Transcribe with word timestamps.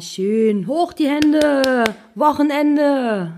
Schön. 0.00 0.66
Hoch 0.66 0.92
die 0.92 1.08
Hände. 1.08 1.84
Wochenende. 2.14 3.32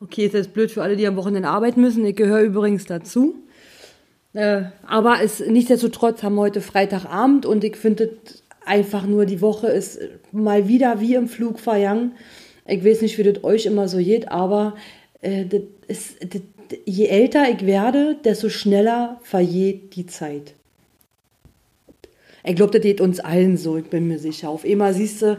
Okay, 0.00 0.26
ist 0.26 0.34
jetzt 0.34 0.54
blöd 0.54 0.70
für 0.70 0.82
alle, 0.82 0.96
die 0.96 1.06
am 1.06 1.16
Wochenende 1.16 1.48
arbeiten 1.48 1.80
müssen. 1.80 2.04
Ich 2.06 2.16
gehöre 2.16 2.42
übrigens 2.42 2.86
dazu. 2.86 3.34
Äh, 4.32 4.62
aber 4.86 5.22
es, 5.22 5.40
nichtsdestotrotz 5.40 6.22
haben 6.22 6.36
wir 6.36 6.42
heute 6.42 6.60
Freitagabend 6.60 7.46
und 7.46 7.64
ich 7.64 7.76
finde 7.76 8.16
einfach 8.64 9.04
nur, 9.06 9.26
die 9.26 9.40
Woche 9.40 9.66
ist 9.66 9.98
mal 10.32 10.68
wieder 10.68 11.00
wie 11.00 11.14
im 11.14 11.28
Flug 11.28 11.58
vergangen. 11.58 12.12
Ich 12.66 12.84
weiß 12.84 13.02
nicht, 13.02 13.18
wie 13.18 13.24
das 13.24 13.42
euch 13.42 13.66
immer 13.66 13.88
so 13.88 13.98
geht, 13.98 14.30
aber 14.30 14.76
äh, 15.20 15.44
das 15.44 15.62
ist, 15.88 16.16
das, 16.22 16.42
je 16.86 17.06
älter 17.06 17.50
ich 17.50 17.66
werde, 17.66 18.16
desto 18.24 18.48
schneller 18.48 19.18
vergeht 19.22 19.96
die 19.96 20.06
Zeit. 20.06 20.54
Ich 22.44 22.56
glaube, 22.56 22.72
das 22.72 22.82
geht 22.82 23.00
uns 23.00 23.20
allen 23.20 23.56
so, 23.56 23.76
ich 23.76 23.86
bin 23.86 24.08
mir 24.08 24.18
sicher. 24.18 24.48
Auf 24.48 24.64
einmal 24.64 24.94
siehst 24.94 25.22
du, 25.22 25.38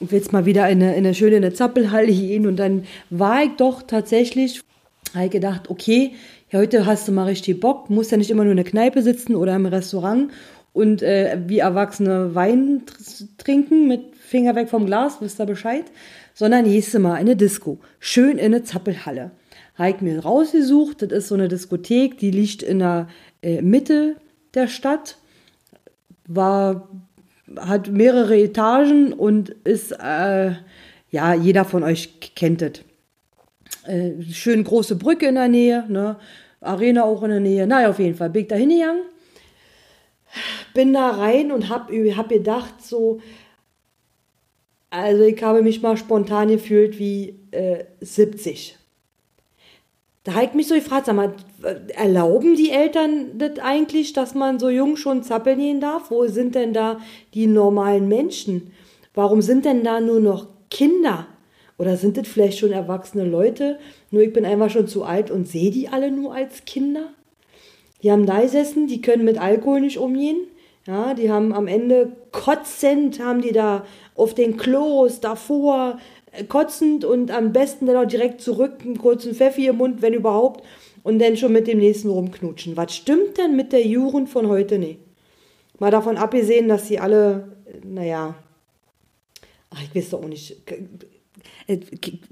ich 0.00 0.10
will 0.10 0.18
jetzt 0.18 0.32
mal 0.32 0.46
wieder 0.46 0.68
in 0.68 0.82
eine, 0.82 0.96
in 0.96 1.04
eine 1.04 1.14
schöne 1.14 1.36
eine 1.36 1.52
Zappelhalle 1.52 2.06
gehen. 2.06 2.46
Und 2.46 2.56
dann 2.56 2.84
war 3.10 3.44
ich 3.44 3.50
doch 3.56 3.82
tatsächlich, 3.82 4.62
habe 5.14 5.26
ich 5.26 5.30
gedacht, 5.30 5.68
okay, 5.68 6.12
heute 6.52 6.86
hast 6.86 7.06
du 7.06 7.12
mal 7.12 7.24
richtig 7.24 7.60
Bock, 7.60 7.90
musst 7.90 8.10
ja 8.10 8.16
nicht 8.16 8.30
immer 8.30 8.44
nur 8.44 8.52
in 8.52 8.56
der 8.56 8.66
Kneipe 8.66 9.02
sitzen 9.02 9.34
oder 9.34 9.54
im 9.54 9.66
Restaurant 9.66 10.30
und 10.72 11.02
äh, 11.02 11.38
wie 11.46 11.58
Erwachsene 11.58 12.34
Wein 12.34 12.82
trinken 13.38 13.88
mit 13.88 14.16
Finger 14.16 14.54
weg 14.54 14.68
vom 14.68 14.86
Glas, 14.86 15.18
wisst 15.20 15.40
ihr 15.40 15.46
Bescheid, 15.46 15.84
sondern 16.34 16.64
gehst 16.64 16.94
du 16.94 16.98
mal 16.98 17.14
in 17.14 17.20
eine 17.20 17.36
Disco, 17.36 17.78
schön 17.98 18.38
in 18.38 18.46
eine 18.46 18.62
Zappelhalle. 18.62 19.32
Habe 19.74 19.90
ich 19.90 20.00
mir 20.00 20.20
rausgesucht, 20.20 21.02
das 21.02 21.10
ist 21.10 21.28
so 21.28 21.34
eine 21.34 21.48
Diskothek, 21.48 22.18
die 22.18 22.30
liegt 22.30 22.62
in 22.62 22.80
der 22.80 23.08
äh, 23.42 23.62
Mitte 23.62 24.16
der 24.54 24.68
Stadt 24.68 25.16
war, 26.34 26.88
hat 27.56 27.88
mehrere 27.88 28.38
Etagen 28.38 29.12
und 29.12 29.50
ist, 29.64 29.92
äh, 29.92 30.52
ja, 31.10 31.34
jeder 31.34 31.64
von 31.64 31.82
euch 31.82 32.32
kennt 32.36 32.62
es. 32.62 32.82
Äh, 33.84 34.22
schön 34.30 34.62
große 34.62 34.96
Brücke 34.96 35.26
in 35.26 35.34
der 35.34 35.48
Nähe, 35.48 35.84
ne? 35.88 36.16
Arena 36.60 37.04
auch 37.04 37.22
in 37.22 37.30
der 37.30 37.40
Nähe. 37.40 37.66
Naja, 37.66 37.90
auf 37.90 37.98
jeden 37.98 38.14
Fall 38.14 38.30
bin 38.30 38.42
ich 38.42 38.48
da 38.48 38.56
hingegangen, 38.56 39.02
bin 40.74 40.92
da 40.92 41.10
rein 41.10 41.50
und 41.50 41.68
hab, 41.68 41.90
hab 41.90 42.28
gedacht, 42.28 42.82
so, 42.82 43.20
also 44.90 45.24
ich 45.24 45.42
habe 45.42 45.62
mich 45.62 45.82
mal 45.82 45.96
spontan 45.96 46.48
gefühlt 46.48 46.98
wie 46.98 47.40
äh, 47.50 47.84
70. 48.00 48.79
Da 50.24 50.34
habe 50.34 50.44
ich 50.44 50.52
mich 50.52 50.68
so 50.68 50.74
gefragt, 50.74 51.06
sag 51.06 51.16
mal, 51.16 51.32
erlauben 51.96 52.54
die 52.54 52.70
Eltern 52.70 53.38
das 53.38 53.58
eigentlich, 53.58 54.12
dass 54.12 54.34
man 54.34 54.58
so 54.58 54.68
jung 54.68 54.96
schon 54.96 55.22
zappeln 55.22 55.58
gehen 55.58 55.80
darf? 55.80 56.10
Wo 56.10 56.26
sind 56.26 56.54
denn 56.54 56.74
da 56.74 57.00
die 57.32 57.46
normalen 57.46 58.06
Menschen? 58.06 58.72
Warum 59.14 59.40
sind 59.40 59.64
denn 59.64 59.82
da 59.82 60.00
nur 60.00 60.20
noch 60.20 60.48
Kinder? 60.70 61.26
Oder 61.78 61.96
sind 61.96 62.18
das 62.18 62.28
vielleicht 62.28 62.58
schon 62.58 62.72
erwachsene 62.72 63.24
Leute? 63.24 63.78
Nur 64.10 64.20
ich 64.22 64.34
bin 64.34 64.44
einfach 64.44 64.68
schon 64.68 64.86
zu 64.86 65.04
alt 65.04 65.30
und 65.30 65.48
sehe 65.48 65.70
die 65.70 65.88
alle 65.88 66.10
nur 66.10 66.34
als 66.34 66.66
Kinder? 66.66 67.08
Die 68.02 68.12
haben 68.12 68.26
da 68.26 68.40
gesessen, 68.40 68.86
die 68.86 69.00
können 69.00 69.24
mit 69.24 69.40
Alkohol 69.40 69.80
nicht 69.80 69.98
umgehen. 69.98 70.36
Ja, 70.86 71.14
die 71.14 71.30
haben 71.30 71.52
am 71.52 71.66
Ende 71.66 72.12
kotzend, 72.32 73.20
haben 73.20 73.42
die 73.42 73.52
da 73.52 73.84
auf 74.14 74.34
den 74.34 74.56
Klos 74.56 75.20
davor 75.20 75.98
kotzend 76.48 77.04
und 77.04 77.30
am 77.30 77.52
besten 77.52 77.86
dann 77.86 77.96
auch 77.96 78.08
direkt 78.08 78.40
zurück, 78.40 78.78
einen 78.84 78.98
kurzen 78.98 79.34
Pfeffi 79.34 79.66
im 79.66 79.76
Mund, 79.76 80.02
wenn 80.02 80.14
überhaupt, 80.14 80.64
und 81.02 81.18
dann 81.18 81.36
schon 81.36 81.52
mit 81.52 81.66
dem 81.66 81.78
nächsten 81.78 82.10
rumknutschen. 82.10 82.76
Was 82.76 82.94
stimmt 82.94 83.38
denn 83.38 83.56
mit 83.56 83.72
der 83.72 83.86
Jugend 83.86 84.28
von 84.28 84.48
heute 84.48 84.78
nicht? 84.78 85.00
Mal 85.78 85.90
davon 85.90 86.18
abgesehen, 86.18 86.68
dass 86.68 86.88
sie 86.88 86.98
alle, 86.98 87.56
naja, 87.84 88.34
ach, 89.70 89.82
ich 89.82 89.94
weiß 89.94 90.10
doch 90.10 90.22
auch 90.22 90.28
nicht. 90.28 90.56
Äh, 91.66 91.78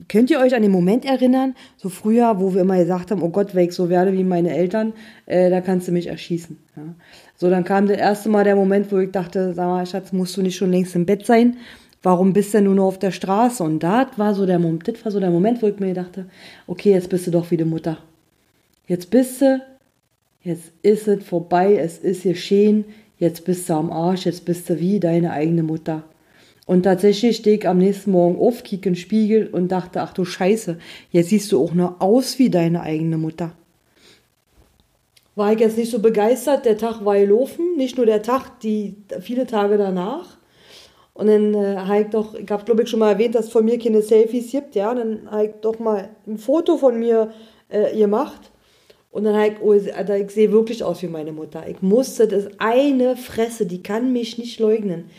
könnt 0.08 0.31
ihr 0.31 0.41
euch 0.41 0.54
an 0.54 0.62
den 0.62 0.70
Moment 0.70 1.04
erinnern, 1.04 1.54
so 1.76 1.88
früher, 1.88 2.41
wo 2.41 2.54
wir 2.54 2.60
immer 2.60 2.76
gesagt 2.76 3.10
haben, 3.10 3.22
oh 3.22 3.31
Gott, 3.31 3.54
wenn 3.54 3.69
ich 3.69 3.75
so 3.75 3.88
werde 3.88 4.12
wie 4.12 4.25
meine 4.25 4.54
Eltern, 4.54 4.92
äh, 5.26 5.48
da 5.48 5.60
kannst 5.60 5.88
du 5.88 5.92
mich 5.92 6.08
erschießen. 6.08 6.58
Ja. 6.76 6.94
So, 7.37 7.48
dann 7.48 7.64
kam 7.64 7.87
das 7.87 7.98
erste 7.98 8.28
Mal 8.28 8.44
der 8.44 8.56
Moment, 8.56 8.92
wo 8.92 8.98
ich 8.98 9.12
dachte, 9.12 9.54
sag 9.54 9.66
mal, 9.66 9.87
Schatz, 9.87 10.12
musst 10.12 10.37
du 10.37 10.42
nicht 10.42 10.56
schon 10.56 10.70
längst 10.70 10.94
im 10.94 11.06
Bett 11.06 11.25
sein? 11.25 11.56
Warum 12.03 12.32
bist 12.32 12.54
du 12.54 12.60
nur 12.60 12.75
noch 12.75 12.86
auf 12.86 12.98
der 12.98 13.10
Straße? 13.10 13.62
Und 13.62 13.82
das 13.82 14.06
war 14.16 14.34
so 14.34 14.47
der 14.47 14.59
Moment, 14.59 14.88
das 14.88 15.04
war 15.04 15.12
so 15.12 15.20
der 15.20 15.31
Moment, 15.31 15.62
wo 15.62 15.66
ich 15.66 15.78
mir 15.78 15.94
dachte, 15.94 16.26
okay, 16.66 16.92
jetzt 16.92 17.10
bist 17.10 17.26
du 17.26 17.31
doch 17.31 17.50
wieder 17.50 17.64
Mutter. 17.64 17.98
Jetzt 18.86 19.10
bist 19.10 19.42
du, 19.42 19.62
jetzt 20.42 20.72
ist 20.82 21.08
es 21.08 21.25
vorbei, 21.25 21.76
es 21.76 21.98
ist 21.98 22.22
geschehen, 22.22 22.84
jetzt 23.19 23.44
bist 23.44 23.69
du 23.69 23.75
am 23.75 23.92
Arsch, 23.92 24.26
jetzt 24.26 24.44
bist 24.44 24.70
du 24.70 24.81
wie 24.81 25.00
deine 25.00 25.32
eigene 25.32 25.62
Mutter. 25.62 26.04
Und 26.64 26.82
tatsächlich 26.82 27.37
stehe 27.37 27.56
ich 27.56 27.69
am 27.69 27.78
nächsten 27.78 28.10
Morgen 28.10 28.38
auf, 28.38 28.62
kicke 28.62 28.91
in 28.91 28.94
den 28.94 29.00
Spiegel 29.00 29.47
und 29.47 29.69
dachte, 29.69 30.03
ach 30.03 30.12
du 30.12 30.25
Scheiße, 30.25 30.78
jetzt 31.10 31.31
siehst 31.31 31.50
du 31.53 31.62
auch 31.62 31.72
nur 31.72 32.00
aus 32.00 32.38
wie 32.38 32.50
deine 32.50 32.82
eigene 32.82 33.16
Mutter. 33.16 33.53
War 35.34 35.53
ich 35.53 35.60
jetzt 35.60 35.78
nicht 35.78 35.91
so 35.91 36.00
begeistert, 36.00 36.64
der 36.64 36.76
Tag 36.76 37.04
war 37.04 37.16
gelaufen, 37.16 37.76
nicht 37.76 37.97
nur 37.97 38.06
der 38.06 38.22
Tag, 38.22 38.60
die 38.60 38.97
viele 39.20 39.47
Tage 39.47 39.78
danach. 39.78 40.38
Und 41.19 41.27
dann 41.27 41.53
äh, 41.53 41.77
habe 41.79 42.03
ich 42.03 42.06
doch, 42.11 42.34
ich 42.34 42.49
habe 42.49 42.65
glaube 42.65 42.84
ich 42.84 42.89
schon 42.89 43.01
mal 43.01 43.11
erwähnt, 43.11 43.34
dass 43.34 43.47
es 43.47 43.53
von 43.53 43.65
mir 43.65 43.77
keine 43.77 44.03
Selfies 44.03 44.53
gibt, 44.53 44.77
ja. 44.77 44.95
dann 44.95 45.29
habe 45.29 45.47
ich 45.47 45.51
doch 45.61 45.81
mal 45.81 46.11
ein 46.29 46.39
Foto 46.39 46.77
von 46.77 46.97
mir 46.97 47.33
äh, 47.69 47.97
gemacht. 47.97 48.53
Und 49.11 49.25
dann 49.25 49.34
habe 49.34 49.49
ich, 49.49 49.55
oh, 49.61 49.73
Alter, 49.73 50.17
ich 50.17 50.31
sehe 50.31 50.53
wirklich 50.53 50.84
aus 50.84 51.03
wie 51.03 51.09
meine 51.09 51.33
Mutter. 51.33 51.69
Ich 51.69 51.83
musste, 51.83 52.29
das 52.29 52.47
eine 52.59 53.17
Fresse, 53.17 53.67
die 53.67 53.83
kann 53.83 54.12
mich 54.12 54.39
nicht 54.39 54.61
leugnen. 54.61 55.11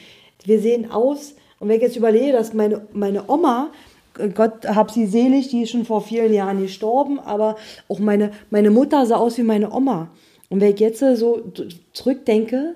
Wir 0.46 0.62
sehen 0.62 0.90
aus, 0.90 1.36
und 1.60 1.68
wenn 1.68 1.76
ich 1.76 1.82
jetzt 1.82 1.98
überlege, 1.98 2.32
dass 2.32 2.54
meine, 2.54 2.88
meine 2.94 3.30
Oma, 3.30 3.70
Gott 4.36 4.66
hab 4.70 4.92
sie 4.92 5.06
selig, 5.06 5.50
die 5.50 5.64
ist 5.64 5.72
schon 5.72 5.84
vor 5.84 6.02
vielen 6.02 6.34
Jahren 6.34 6.62
gestorben, 6.62 7.20
aber 7.20 7.58
auch 7.90 8.00
meine, 8.00 8.32
meine 8.52 8.72
Mutter 8.72 9.06
sah 9.06 9.18
aus 9.18 9.38
wie 9.38 9.44
meine 9.44 9.74
Oma. 9.74 10.12
Und 10.50 10.62
wenn 10.62 10.74
ich 10.74 10.80
jetzt 10.80 11.00
so 11.00 11.44
zurückdenke, 11.92 12.76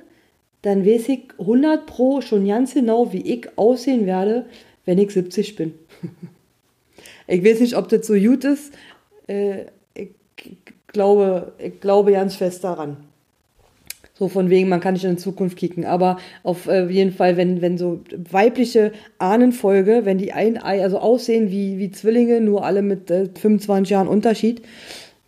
dann 0.64 0.86
weiß 0.86 1.10
ich 1.10 1.26
100 1.38 1.86
Pro 1.86 2.22
schon 2.22 2.48
ganz 2.48 2.74
genau, 2.74 3.14
wie 3.14 3.22
ich 3.22 3.48
aussehen 3.58 4.06
werde, 4.06 4.46
wenn 4.86 4.98
ich 4.98 5.12
70 5.12 5.56
bin. 5.56 5.74
ich 7.28 7.44
weiß 7.44 7.60
nicht, 7.60 7.76
ob 7.76 7.90
das 7.90 8.08
so 8.08 8.16
gut 8.16 8.44
ist. 8.46 8.74
Äh, 9.28 9.66
ich 9.94 10.10
glaube, 10.88 11.54
ich 11.60 11.80
glaube 11.80 12.14
ganz 12.14 12.36
fest 12.36 12.64
daran. 12.64 12.98
So 14.14 14.30
von 14.30 14.50
wegen, 14.50 14.70
man 14.70 14.80
kann 14.80 14.94
nicht 14.94 15.04
in 15.04 15.16
die 15.16 15.22
Zukunft 15.22 15.58
kicken. 15.58 15.84
Aber 15.86 16.18
auf 16.44 16.68
äh, 16.68 16.86
jeden 16.86 17.12
Fall, 17.12 17.36
wenn, 17.36 17.62
wenn 17.62 17.78
so 17.78 18.02
weibliche 18.32 18.94
Ahnenfolge, 19.18 20.06
wenn 20.06 20.18
die 20.18 20.32
ein, 20.32 20.58
also 20.58 21.00
aussehen 21.00 21.52
wie, 21.52 21.78
wie 21.78 21.92
Zwillinge, 21.92 22.40
nur 22.40 22.64
alle 22.64 22.84
mit 22.84 23.12
äh, 23.12 23.28
25 23.34 23.90
Jahren 23.90 24.08
Unterschied, 24.08 24.62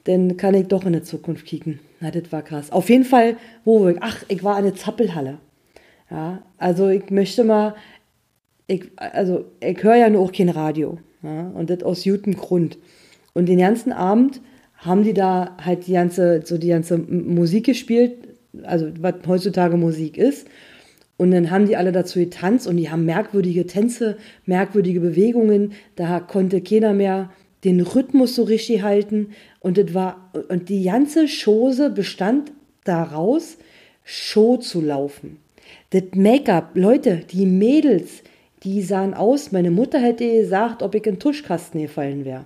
dann 0.05 0.37
kann 0.37 0.53
ich 0.53 0.67
doch 0.67 0.85
in 0.85 0.93
die 0.93 1.03
Zukunft 1.03 1.45
kicken. 1.45 1.79
Na, 1.99 2.11
das 2.11 2.31
war 2.31 2.41
krass. 2.41 2.71
Auf 2.71 2.89
jeden 2.89 3.05
Fall, 3.05 3.37
wo 3.63 3.87
ich, 3.87 3.97
ach, 3.99 4.23
ich 4.27 4.43
war 4.43 4.55
an 4.55 4.63
der 4.63 4.75
Zappelhalle. 4.75 5.39
Ja, 6.09 6.43
also 6.57 6.89
ich 6.89 7.09
möchte 7.09 7.43
mal, 7.43 7.75
ich, 8.67 8.91
also 8.95 9.45
ich 9.59 9.81
höre 9.83 9.95
ja 9.95 10.09
nur 10.09 10.21
auch 10.21 10.31
kein 10.31 10.49
Radio. 10.49 10.99
Ja, 11.23 11.49
und 11.49 11.69
das 11.69 11.83
aus 11.83 12.03
gutem 12.03 12.35
Grund. 12.35 12.77
Und 13.33 13.47
den 13.47 13.57
ganzen 13.57 13.91
Abend 13.91 14.41
haben 14.77 15.03
die 15.03 15.13
da 15.13 15.57
halt 15.63 15.87
die 15.87 15.93
ganze, 15.93 16.41
so 16.45 16.57
die 16.57 16.67
ganze 16.67 16.97
Musik 16.97 17.65
gespielt, 17.65 18.13
also 18.63 18.87
was 18.99 19.15
heutzutage 19.27 19.77
Musik 19.77 20.17
ist. 20.17 20.47
Und 21.17 21.31
dann 21.31 21.49
haben 21.49 21.65
die 21.65 21.77
alle 21.77 21.91
dazu 21.91 22.19
getanzt 22.19 22.67
und 22.67 22.77
die 22.77 22.89
haben 22.89 23.05
merkwürdige 23.05 23.65
Tänze, 23.65 24.17
merkwürdige 24.45 24.99
Bewegungen. 24.99 25.73
Da 25.95 26.19
konnte 26.19 26.61
keiner 26.61 26.93
mehr 26.93 27.31
den 27.63 27.81
Rhythmus 27.81 28.35
so 28.35 28.43
richtig 28.43 28.83
halten. 28.83 29.29
Und 29.65 29.79
das 29.79 29.95
war, 29.95 30.29
und 30.49 30.69
die 30.69 30.83
ganze 30.83 31.25
Chose 31.25 31.89
bestand 31.89 32.51
daraus, 32.83 33.57
Show 34.03 34.57
zu 34.57 34.79
laufen. 34.79 35.39
Das 35.89 36.03
Make-up, 36.13 36.73
Leute, 36.75 37.21
die 37.31 37.47
Mädels, 37.47 38.21
die 38.61 38.83
sahen 38.83 39.15
aus, 39.15 39.51
meine 39.51 39.71
Mutter 39.71 39.97
hätte 39.97 40.31
gesagt, 40.31 40.83
ob 40.83 40.93
ich 40.93 41.07
in 41.07 41.15
den 41.15 41.19
Tuschkasten 41.19 41.81
gefallen 41.81 42.25
wäre. 42.25 42.45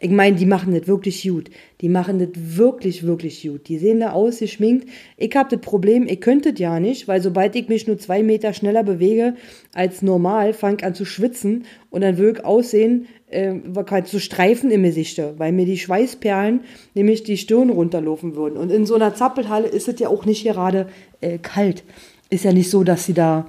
Ich 0.00 0.10
meine, 0.10 0.36
die 0.36 0.46
machen 0.46 0.74
das 0.74 0.88
wirklich 0.88 1.22
gut. 1.22 1.50
Die 1.82 1.90
machen 1.90 2.18
das 2.18 2.30
wirklich, 2.34 3.06
wirklich 3.06 3.42
gut. 3.42 3.68
Die 3.68 3.78
sehen 3.78 4.00
da 4.00 4.12
aus, 4.12 4.38
geschminkt. 4.38 4.88
Ich 5.18 5.36
habe 5.36 5.54
das 5.54 5.60
Problem, 5.60 6.06
ich 6.08 6.22
könnte 6.22 6.52
das 6.52 6.60
ja 6.60 6.80
nicht, 6.80 7.08
weil 7.08 7.20
sobald 7.20 7.56
ich 7.56 7.68
mich 7.68 7.86
nur 7.86 7.98
zwei 7.98 8.22
Meter 8.22 8.54
schneller 8.54 8.84
bewege 8.84 9.34
als 9.74 10.00
normal, 10.00 10.54
fange 10.54 10.78
ich 10.78 10.84
an 10.84 10.94
zu 10.94 11.04
schwitzen 11.04 11.64
und 11.90 12.00
dann 12.00 12.16
würde 12.16 12.40
ich 12.40 12.44
aussehen, 12.46 13.06
äh, 13.34 13.60
halt 13.90 14.06
so 14.06 14.18
Streifen 14.18 14.70
im 14.70 14.82
Gesicht, 14.82 15.20
weil 15.38 15.52
mir 15.52 15.66
die 15.66 15.78
Schweißperlen 15.78 16.60
nämlich 16.94 17.22
die 17.22 17.36
Stirn 17.36 17.70
runterlaufen 17.70 18.36
würden. 18.36 18.56
Und 18.56 18.70
in 18.70 18.86
so 18.86 18.94
einer 18.94 19.14
Zappelhalle 19.14 19.68
ist 19.68 19.88
es 19.88 19.98
ja 19.98 20.08
auch 20.08 20.24
nicht 20.24 20.44
gerade 20.44 20.88
äh, 21.20 21.38
kalt. 21.38 21.84
Ist 22.30 22.44
ja 22.44 22.52
nicht 22.52 22.70
so, 22.70 22.84
dass 22.84 23.04
sie 23.04 23.14
da 23.14 23.46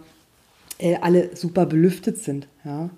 äh, 0.80 0.96
alle 1.02 1.36
super 1.36 1.66
belüftet 1.66 2.18
sind. 2.18 2.48
Ja? 2.64 2.90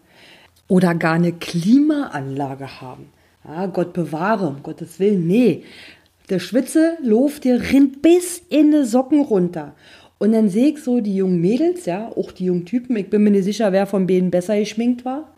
Oder 0.68 0.96
gar 0.96 1.14
eine 1.14 1.34
Klimaanlage 1.34 2.82
haben. 2.82 3.10
Ja, 3.48 3.68
Gott 3.68 3.94
bewahre, 3.94 4.48
um 4.48 4.64
Gottes 4.64 5.00
Willen, 5.00 5.28
nee. 5.28 5.64
Der 6.30 6.40
Schwitze 6.40 6.98
luft 7.02 7.46
dir 7.46 7.62
rinnt 7.72 8.02
bis 8.02 8.42
in 8.50 8.72
die 8.72 8.84
Socken 8.84 9.22
runter. 9.22 9.76
Und 10.18 10.34
dann 10.34 10.50
sehe 10.50 10.70
ich 10.70 10.80
so 10.80 11.00
die 11.00 11.16
jungen 11.16 11.40
Mädels, 11.40 11.86
ja, 11.86 12.10
auch 12.10 12.32
die 12.32 12.46
jungen 12.46 12.66
Typen, 12.66 12.98
ich 12.98 13.10
bin 13.10 13.24
mir 13.24 13.32
nicht 13.32 13.44
sicher, 13.44 13.72
wer 13.72 13.86
von 13.86 14.08
denen 14.08 14.32
besser 14.32 14.60
geschminkt 14.60 15.06
war. 15.06 15.32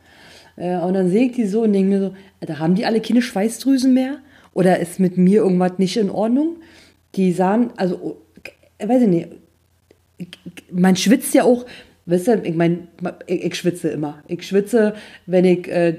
Äh, 0.59 0.77
und 0.77 0.93
dann 0.93 1.09
sehe 1.09 1.27
ich 1.27 1.31
die 1.31 1.47
so 1.47 1.63
und 1.63 1.73
denke 1.73 1.89
mir 1.89 1.99
so, 1.99 2.13
da 2.41 2.59
haben 2.59 2.75
die 2.75 2.85
alle 2.85 3.01
keine 3.01 3.21
Schweißdrüsen 3.21 3.93
mehr? 3.93 4.17
Oder 4.53 4.79
ist 4.79 4.99
mit 4.99 5.17
mir 5.17 5.41
irgendwas 5.41 5.79
nicht 5.79 5.97
in 5.97 6.09
Ordnung? 6.09 6.57
Die 7.15 7.31
sahen, 7.31 7.71
also, 7.77 8.17
weiß 8.83 9.03
ich 9.03 9.07
nicht, 9.07 9.29
man 10.71 10.95
schwitzt 10.95 11.33
ja 11.33 11.43
auch, 11.43 11.65
Weißt 12.09 12.27
du, 12.27 12.41
ich 12.43 12.55
meine, 12.55 12.87
ich, 13.27 13.43
ich, 13.43 13.55
schwitze 13.55 13.89
immer. 13.89 14.23
Ich 14.27 14.41
schwitze, 14.47 14.95
wenn 15.27 15.45
ich 15.45 15.67
äh, 15.67 15.93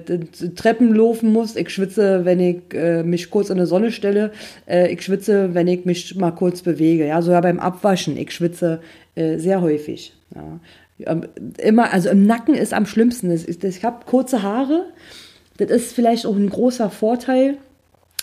Treppen 0.56 0.92
laufen 0.92 1.32
muss. 1.32 1.54
Ich 1.54 1.70
schwitze, 1.70 2.24
wenn 2.24 2.40
ich 2.40 2.74
äh, 2.74 3.04
mich 3.04 3.30
kurz 3.30 3.48
in 3.48 3.58
der 3.58 3.68
Sonne 3.68 3.92
stelle. 3.92 4.32
Äh, 4.66 4.92
ich 4.92 5.02
schwitze, 5.02 5.54
wenn 5.54 5.68
ich 5.68 5.84
mich 5.84 6.16
mal 6.16 6.32
kurz 6.32 6.62
bewege. 6.62 7.06
Ja, 7.06 7.22
sogar 7.22 7.42
beim 7.42 7.60
Abwaschen. 7.60 8.16
Ich 8.16 8.32
schwitze 8.32 8.80
äh, 9.14 9.38
sehr 9.38 9.60
häufig. 9.60 10.12
Ja. 10.34 10.58
Immer, 11.58 11.92
also 11.92 12.08
im 12.10 12.26
Nacken 12.26 12.54
ist 12.54 12.74
am 12.74 12.86
schlimmsten. 12.86 13.30
Ich 13.30 13.84
habe 13.84 14.04
kurze 14.06 14.42
Haare. 14.42 14.86
Das 15.56 15.70
ist 15.70 15.92
vielleicht 15.92 16.26
auch 16.26 16.36
ein 16.36 16.50
großer 16.50 16.90
Vorteil. 16.90 17.58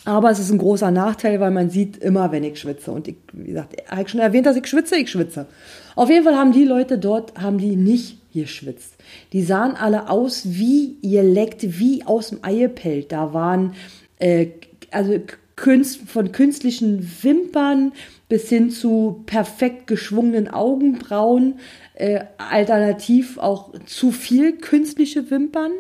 Aber 0.06 0.32
es 0.32 0.40
ist 0.40 0.52
ein 0.52 0.58
großer 0.58 0.90
Nachteil, 0.90 1.42
weil 1.42 1.52
man 1.52 1.70
sieht 1.70 1.98
immer, 1.98 2.32
wenn 2.32 2.44
ich 2.46 2.60
schwitze. 2.60 2.92
Und 2.92 3.10
ich, 3.10 3.18
wie 3.34 3.48
gesagt, 3.48 3.76
habe 3.90 4.04
ich 4.04 4.08
schon 4.08 4.22
erwähnt, 4.22 4.46
dass 4.46 4.56
ich 4.56 4.66
schwitze, 4.66 4.96
ich 4.96 5.12
schwitze. 5.12 5.48
Auf 5.96 6.10
jeden 6.10 6.24
Fall 6.24 6.36
haben 6.36 6.54
die 6.54 6.64
Leute 6.64 6.98
dort, 6.98 7.38
haben 7.38 7.58
die 7.58 7.76
nicht 7.76 8.20
geschwitzt. 8.34 8.94
Die 9.34 9.44
sahen 9.44 9.76
alle 9.76 10.10
aus 10.10 10.44
wie 10.46 10.96
ihr 11.02 11.24
leckt, 11.24 11.80
wie 11.80 12.06
aus 12.06 12.30
dem 12.30 12.40
Eiepellt. 12.42 13.12
Da 13.12 13.34
waren 13.34 13.74
äh, 14.20 14.48
also 14.92 15.20
Künst, 15.58 16.02
von 16.08 16.32
künstlichen 16.32 17.12
Wimpern 17.24 17.92
bis 18.30 18.48
hin 18.48 18.70
zu 18.70 19.24
perfekt 19.26 19.88
geschwungenen 19.88 20.48
Augenbrauen, 20.50 21.56
äh, 21.98 22.20
alternativ 22.38 23.40
auch 23.40 23.74
zu 23.86 24.12
viel 24.12 24.58
künstliche 24.58 25.32
Wimpern 25.32 25.72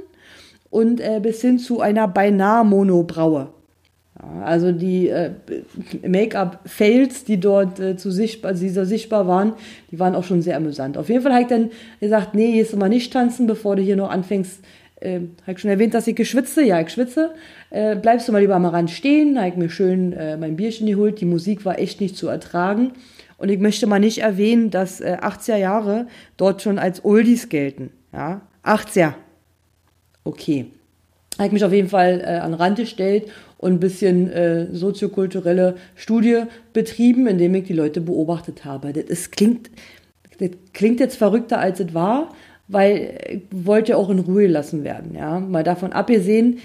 und 0.71 0.99
äh, 0.99 1.19
bis 1.21 1.41
hin 1.41 1.59
zu 1.59 1.79
einer 1.79 2.07
beinahe 2.07 2.65
Monobraue. 2.65 3.49
Also 4.43 4.71
die 4.71 5.09
äh, 5.09 5.29
Make-up-Fails, 6.05 7.23
die 7.23 7.39
dort 7.39 7.79
äh, 7.79 7.97
zu 7.97 8.09
sichtbar, 8.09 8.49
also 8.49 8.63
dieser 8.63 8.87
sichtbar 8.87 9.27
waren, 9.27 9.53
die 9.91 9.99
waren 9.99 10.15
auch 10.15 10.23
schon 10.23 10.41
sehr 10.41 10.57
amüsant. 10.57 10.97
Auf 10.97 11.09
jeden 11.09 11.21
Fall 11.21 11.33
habe 11.33 11.43
ich 11.43 11.49
dann 11.49 11.69
gesagt, 11.99 12.33
nee, 12.33 12.57
jetzt 12.57 12.75
mal 12.75 12.89
nicht 12.89 13.13
tanzen, 13.13 13.45
bevor 13.45 13.75
du 13.75 13.83
hier 13.83 13.95
noch 13.95 14.09
anfängst. 14.09 14.59
Äh, 14.99 15.19
habe 15.43 15.51
ich 15.51 15.59
schon 15.59 15.69
erwähnt, 15.69 15.93
dass 15.93 16.07
ich 16.07 16.15
geschwitze? 16.15 16.63
Ja, 16.63 16.81
ich 16.81 16.89
schwitze. 16.89 17.35
Äh, 17.69 17.95
bleibst 17.95 18.27
du 18.27 18.31
mal 18.31 18.41
lieber 18.41 18.55
am 18.55 18.65
Rand 18.65 18.89
stehen. 18.89 19.37
Habe 19.37 19.49
ich 19.49 19.55
mir 19.55 19.69
schön 19.69 20.13
äh, 20.13 20.35
mein 20.35 20.55
Bierchen 20.55 20.87
geholt. 20.87 21.21
Die 21.21 21.25
Musik 21.25 21.63
war 21.63 21.77
echt 21.77 22.01
nicht 22.01 22.17
zu 22.17 22.27
ertragen. 22.27 22.93
Und 23.37 23.49
ich 23.49 23.59
möchte 23.59 23.87
mal 23.87 23.99
nicht 23.99 24.19
erwähnen, 24.19 24.71
dass 24.71 24.99
äh, 24.99 25.17
80er 25.21 25.57
Jahre 25.57 26.07
dort 26.37 26.61
schon 26.61 26.79
als 26.79 27.05
Oldies 27.05 27.49
gelten. 27.49 27.91
Ja, 28.11 28.41
80er. 28.63 29.13
Okay. 30.23 30.67
Habe 31.37 31.47
ich 31.47 31.53
mich 31.53 31.63
auf 31.63 31.73
jeden 31.73 31.89
Fall 31.89 32.21
äh, 32.21 32.39
an 32.39 32.55
Rand 32.55 32.77
gestellt 32.77 33.29
und 33.57 33.73
ein 33.73 33.79
bisschen 33.79 34.31
äh, 34.31 34.73
soziokulturelle 34.73 35.75
Studie 35.95 36.43
betrieben, 36.73 37.27
indem 37.27 37.53
ich 37.55 37.65
die 37.65 37.73
Leute 37.73 38.01
beobachtet 38.01 38.65
habe. 38.65 38.91
Das, 38.91 39.03
ist, 39.05 39.31
klingt, 39.31 39.69
das 40.39 40.49
klingt 40.73 40.99
jetzt 40.99 41.15
verrückter, 41.15 41.59
als 41.59 41.79
es 41.79 41.93
war, 41.93 42.33
weil 42.67 43.19
ich 43.29 43.65
wollte 43.65 43.97
auch 43.97 44.09
in 44.09 44.19
Ruhe 44.19 44.47
lassen 44.47 44.83
werden. 44.83 45.15
Ja? 45.15 45.39
Mal 45.39 45.63
davon 45.63 45.93
abgesehen, 45.93 46.57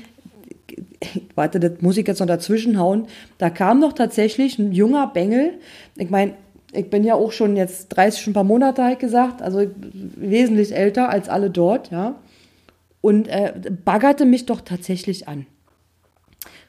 warte, 1.34 1.60
das 1.60 1.80
muss 1.80 1.98
ich 1.98 2.06
jetzt 2.06 2.20
noch 2.20 2.26
dazwischen 2.26 2.78
hauen, 2.78 3.06
da 3.38 3.50
kam 3.50 3.78
noch 3.78 3.92
tatsächlich 3.92 4.58
ein 4.58 4.72
junger 4.72 5.08
Bengel, 5.08 5.52
ich 5.96 6.10
meine, 6.10 6.32
ich 6.72 6.88
bin 6.90 7.04
ja 7.04 7.14
auch 7.14 7.32
schon 7.32 7.56
jetzt 7.56 7.88
30, 7.90 8.20
schon 8.20 8.30
ein 8.30 8.34
paar 8.34 8.44
Monate, 8.44 8.82
halt 8.82 8.98
gesagt, 8.98 9.42
also 9.42 9.66
wesentlich 9.92 10.74
älter 10.74 11.10
als 11.10 11.28
alle 11.28 11.50
dort, 11.50 11.90
ja, 11.90 12.16
und 13.00 13.28
äh, 13.28 13.52
baggerte 13.84 14.24
mich 14.24 14.46
doch 14.46 14.60
tatsächlich 14.60 15.28
an. 15.28 15.46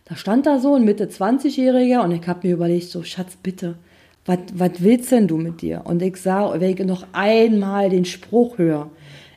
Da 0.06 0.16
stand 0.16 0.46
da 0.46 0.60
so 0.60 0.76
ein 0.76 0.84
Mitte 0.84 1.06
20-Jähriger 1.06 2.04
und 2.04 2.12
ich 2.12 2.28
habe 2.28 2.48
mir 2.48 2.54
überlegt, 2.56 2.90
so 2.90 3.04
Schatz, 3.04 3.38
bitte, 3.42 3.76
was 4.26 4.72
willst 4.80 5.12
denn 5.12 5.28
du 5.28 5.38
mit 5.38 5.62
dir? 5.62 5.82
Und 5.86 6.02
ich 6.02 6.18
sah, 6.18 6.60
wenn 6.60 6.72
ich 6.72 6.80
noch 6.80 7.06
einmal 7.14 7.90
den 7.90 8.06
Spruch 8.06 8.58
höre, 8.58 8.90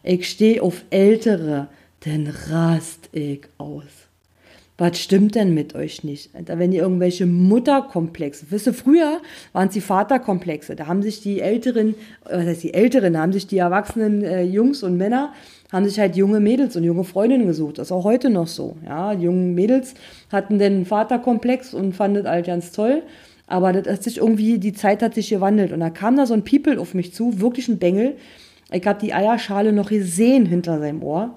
ich 0.02 0.28
stehe 0.28 0.62
auf 0.62 0.84
Ältere, 0.90 1.68
dann 2.00 2.32
rast 2.48 3.08
ich 3.12 3.42
aus. 3.58 4.05
Was 4.78 4.98
stimmt 4.98 5.34
denn 5.34 5.54
mit 5.54 5.74
euch 5.74 6.04
nicht? 6.04 6.30
Da 6.44 6.58
wenn 6.58 6.70
ihr 6.70 6.82
irgendwelche 6.82 7.24
Mutterkomplexe, 7.24 8.46
wisst 8.50 8.66
ihr, 8.66 8.74
früher 8.74 9.20
waren 9.54 9.68
es 9.68 9.74
die 9.74 9.80
Vaterkomplexe, 9.80 10.76
da 10.76 10.86
haben 10.86 11.02
sich 11.02 11.22
die 11.22 11.40
Älteren, 11.40 11.94
was 12.24 12.44
heißt 12.44 12.62
die 12.62 12.74
Älteren, 12.74 13.14
da 13.14 13.20
haben 13.20 13.32
sich 13.32 13.46
die 13.46 13.56
erwachsenen 13.56 14.22
äh, 14.22 14.42
Jungs 14.42 14.82
und 14.82 14.98
Männer 14.98 15.32
haben 15.72 15.86
sich 15.86 15.98
halt 15.98 16.14
junge 16.14 16.40
Mädels 16.40 16.76
und 16.76 16.84
junge 16.84 17.04
Freundinnen 17.04 17.46
gesucht. 17.46 17.78
Das 17.78 17.88
ist 17.88 17.92
auch 17.92 18.04
heute 18.04 18.30
noch 18.30 18.46
so. 18.46 18.76
Ja, 18.84 19.14
die 19.14 19.24
jungen 19.24 19.54
Mädels 19.54 19.94
hatten 20.30 20.58
den 20.58 20.84
Vaterkomplex 20.84 21.74
und 21.74 21.94
fanden 21.94 22.22
das 22.22 22.32
halt 22.32 22.46
ganz 22.46 22.70
toll. 22.70 23.02
Aber 23.46 23.72
das 23.72 23.92
hat 23.92 24.02
sich 24.02 24.18
irgendwie, 24.18 24.58
die 24.58 24.72
Zeit 24.72 25.02
hat 25.02 25.14
sich 25.14 25.30
gewandelt. 25.30 25.72
Und 25.72 25.80
da 25.80 25.90
kam 25.90 26.16
da 26.16 26.26
so 26.26 26.34
ein 26.34 26.44
People 26.44 26.78
auf 26.78 26.94
mich 26.94 27.14
zu, 27.14 27.40
wirklich 27.40 27.68
ein 27.68 27.78
Bengel. 27.78 28.16
Ich 28.72 28.86
habe 28.86 29.00
die 29.00 29.14
Eierschale 29.14 29.72
noch 29.72 29.88
gesehen 29.88 30.46
hinter 30.46 30.78
seinem 30.78 31.02
Ohr. 31.02 31.34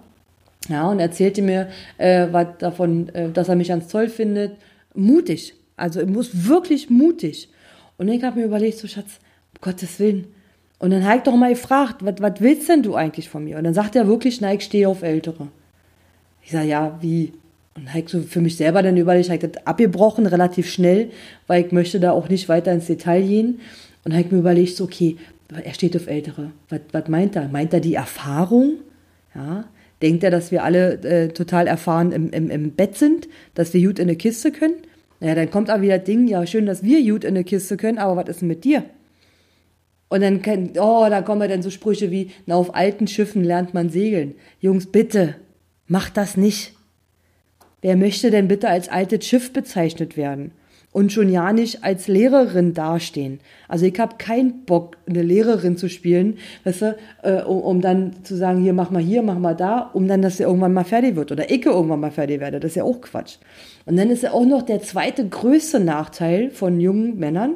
Ja, 0.68 0.90
und 0.90 1.00
erzählte 1.00 1.42
mir 1.42 1.70
äh, 1.98 2.28
was 2.32 2.48
davon, 2.60 3.10
äh, 3.10 3.32
dass 3.32 3.50
er 3.50 3.56
mich 3.56 3.70
ganz 3.70 3.88
toll 3.88 4.10
findet. 4.10 4.58
Mutig. 4.94 5.56
Also, 5.78 6.02
ich 6.02 6.08
muss 6.08 6.48
wirklich 6.48 6.90
mutig. 6.90 7.50
Und 7.98 8.10
ich 8.10 8.22
habe 8.24 8.40
mir 8.40 8.46
überlegt, 8.46 8.78
so 8.78 8.88
Schatz, 8.88 9.20
um 9.54 9.62
Gottes 9.62 10.00
Willen, 10.00 10.28
und 10.80 10.92
dann 10.92 11.04
habe 11.04 11.18
ich 11.18 11.24
doch 11.24 11.36
mal 11.36 11.50
gefragt, 11.50 11.98
was 12.02 12.34
willst 12.40 12.70
denn 12.70 12.82
du 12.82 12.96
eigentlich 12.96 13.30
von 13.30 13.44
mir? 13.44 13.58
Und 13.58 13.66
dann 13.66 13.74
sagt 13.74 13.98
er 13.98 14.08
wirklich, 14.08 14.40
nein, 14.40 14.58
ich 14.58 14.64
stehe 14.64 14.88
auf 14.88 15.04
Ältere. 15.04 15.50
Ich 16.42 16.52
sage, 16.52 16.70
ja, 16.70 16.98
wie? 17.02 17.34
Und 17.76 17.90
habe 17.90 18.00
ich 18.00 18.10
so 18.10 18.22
für 18.22 18.40
mich 18.40 18.56
selber 18.56 18.82
dann 18.82 18.96
überlegt, 18.96 19.30
habe 19.30 19.46
das 19.46 19.68
abgebrochen, 19.68 20.26
relativ 20.26 20.70
schnell, 20.70 21.12
weil 21.48 21.66
ich 21.66 21.72
möchte 21.74 22.00
da 22.00 22.14
auch 22.14 22.30
nicht 22.30 22.48
weiter 22.48 22.72
ins 22.72 22.88
Detail 22.88 23.22
gehen. 23.24 23.60
Und 24.06 24.14
habe 24.14 24.24
ich 24.24 24.32
mir 24.32 24.40
überlegt, 24.40 24.78
so, 24.78 24.86
okay, 24.86 25.18
er 25.50 25.74
steht 25.74 25.98
auf 25.98 26.08
Ältere. 26.08 26.52
Was 26.70 27.08
meint 27.10 27.36
er? 27.36 27.50
Meint 27.50 27.74
er 27.74 27.82
die 27.82 27.96
Erfahrung? 27.96 28.76
Ja. 29.36 29.66
Denkt 30.02 30.24
er, 30.24 30.32
dass 30.32 30.52
wir 30.52 30.64
alle 30.64 30.94
äh, 31.04 31.28
total 31.30 31.68
erfahren 31.68 32.12
im, 32.12 32.30
im, 32.32 32.50
im 32.50 32.72
Bett 32.72 32.98
sind, 32.98 33.28
dass 33.54 33.74
wir 33.74 33.86
gut 33.86 34.00
in 34.00 34.08
eine 34.08 34.16
Kiste 34.16 34.52
können? 34.52 34.76
Naja, 35.20 35.36
dann 35.36 35.52
kommt 35.52 35.70
aber 35.70 35.82
wieder 35.82 36.00
Ding, 36.00 36.28
ja, 36.28 36.46
schön, 36.46 36.66
dass 36.66 36.84
wir 36.84 37.04
gut 37.04 37.24
in 37.24 37.36
eine 37.36 37.44
Kiste 37.44 37.76
können, 37.76 37.98
aber 37.98 38.16
was 38.16 38.30
ist 38.30 38.42
denn 38.42 38.48
mit 38.48 38.64
dir? 38.64 38.86
Und 40.08 40.22
dann, 40.22 40.42
kann, 40.42 40.72
oh, 40.80 41.06
da 41.10 41.22
kommen 41.22 41.48
dann 41.48 41.62
so 41.62 41.70
Sprüche 41.70 42.10
wie, 42.10 42.32
na, 42.46 42.56
auf 42.56 42.74
alten 42.74 43.08
Schiffen 43.08 43.44
lernt 43.44 43.74
man 43.74 43.90
segeln. 43.90 44.36
Jungs, 44.60 44.88
bitte, 44.88 45.36
macht 45.88 46.18
das 46.18 46.36
nicht. 46.36 46.74
Wer 47.82 47.96
möchte 47.96 48.32
denn 48.32 48.48
bitte 48.48 48.70
als 48.70 48.90
altes 48.90 49.26
Schiff 49.26 49.54
bezeichnet 49.54 50.18
werden? 50.18 50.52
Und 50.92 51.14
schon 51.14 51.30
ja 51.30 51.54
nicht 51.54 51.84
als 51.84 52.08
Lehrerin 52.08 52.74
dastehen. 52.74 53.40
Also 53.68 53.86
ich 53.86 54.00
habe 54.00 54.16
keinen 54.18 54.66
Bock, 54.66 54.98
eine 55.08 55.22
Lehrerin 55.22 55.78
zu 55.78 55.88
spielen, 55.88 56.40
weißt 56.64 56.82
du, 56.82 56.98
äh, 57.22 57.44
um, 57.44 57.62
um, 57.62 57.82
dann 57.82 58.24
zu 58.24 58.36
sagen, 58.36 58.62
hier 58.62 58.74
mach 58.74 58.90
mal 58.90 59.02
hier, 59.02 59.22
mach 59.22 59.38
mal 59.38 59.56
da, 59.56 59.92
um 59.94 60.08
dann, 60.08 60.24
dass 60.24 60.40
er 60.40 60.48
irgendwann 60.48 60.74
mal 60.74 60.84
fertig 60.84 61.16
wird 61.16 61.32
oder 61.32 61.52
ich 61.52 61.64
irgendwann 61.64 62.00
mal 62.00 62.12
fertig 62.12 62.40
werde. 62.40 62.60
Das 62.60 62.72
ist 62.72 62.76
ja 62.76 62.84
auch 62.84 63.02
Quatsch. 63.02 63.38
Und 63.86 63.98
dann 63.98 64.10
ist 64.10 64.24
ja 64.24 64.32
auch 64.32 64.46
noch 64.46 64.64
der 64.64 64.82
zweite 64.82 65.28
größte 65.28 65.80
Nachteil 65.80 66.50
von 66.50 66.80
jungen 66.80 67.20
Männern, 67.20 67.54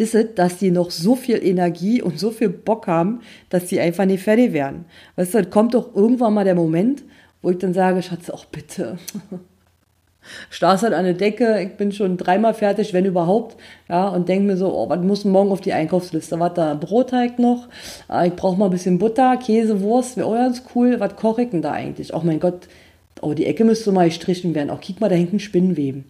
ist 0.00 0.14
es, 0.14 0.34
dass 0.34 0.56
die 0.56 0.70
noch 0.70 0.90
so 0.90 1.14
viel 1.14 1.44
Energie 1.44 2.00
und 2.00 2.18
so 2.18 2.30
viel 2.30 2.48
Bock 2.48 2.86
haben, 2.86 3.20
dass 3.50 3.66
die 3.66 3.80
einfach 3.80 4.06
nicht 4.06 4.22
fertig 4.22 4.52
werden. 4.52 4.86
Weißt 5.16 5.34
du, 5.34 5.44
kommt 5.44 5.74
doch 5.74 5.94
irgendwann 5.94 6.32
mal 6.32 6.44
der 6.44 6.54
Moment, 6.54 7.04
wo 7.42 7.50
ich 7.50 7.58
dann 7.58 7.74
sage, 7.74 8.02
Schatz, 8.02 8.30
auch 8.30 8.46
bitte. 8.46 8.98
Starrst 10.50 10.82
halt 10.82 10.94
an 10.94 11.04
der 11.04 11.14
Decke, 11.14 11.60
ich 11.62 11.76
bin 11.76 11.92
schon 11.92 12.16
dreimal 12.16 12.54
fertig, 12.54 12.92
wenn 12.92 13.04
überhaupt, 13.04 13.56
ja, 13.88 14.08
und 14.08 14.28
denke 14.28 14.46
mir 14.46 14.56
so, 14.56 14.72
oh, 14.74 14.88
was 14.88 15.00
muss 15.00 15.24
morgen 15.24 15.50
auf 15.50 15.60
die 15.60 15.72
Einkaufsliste? 15.72 16.38
Was 16.38 16.54
da, 16.54 16.74
Brotteig 16.74 17.38
noch? 17.38 17.68
Ah, 18.08 18.26
ich 18.26 18.34
brauche 18.34 18.58
mal 18.58 18.66
ein 18.66 18.70
bisschen 18.70 18.98
Butter, 18.98 19.36
Käse, 19.38 19.80
Wurst, 19.80 20.16
wäre 20.16 20.26
auch 20.26 20.34
ganz 20.34 20.62
cool. 20.74 21.00
Was 21.00 21.16
koche 21.16 21.42
ich 21.42 21.50
denn 21.50 21.62
da 21.62 21.72
eigentlich? 21.72 22.14
Oh 22.14 22.20
mein 22.22 22.40
Gott, 22.40 22.68
oh, 23.22 23.34
die 23.34 23.46
Ecke 23.46 23.64
müsste 23.64 23.92
mal 23.92 24.08
gestrichen 24.08 24.54
werden. 24.54 24.70
Auch 24.70 24.80
kick 24.80 25.00
mal, 25.00 25.08
da 25.08 25.16
hängt 25.16 25.32
ein 25.32 25.40
Spinnenweben. 25.40 26.04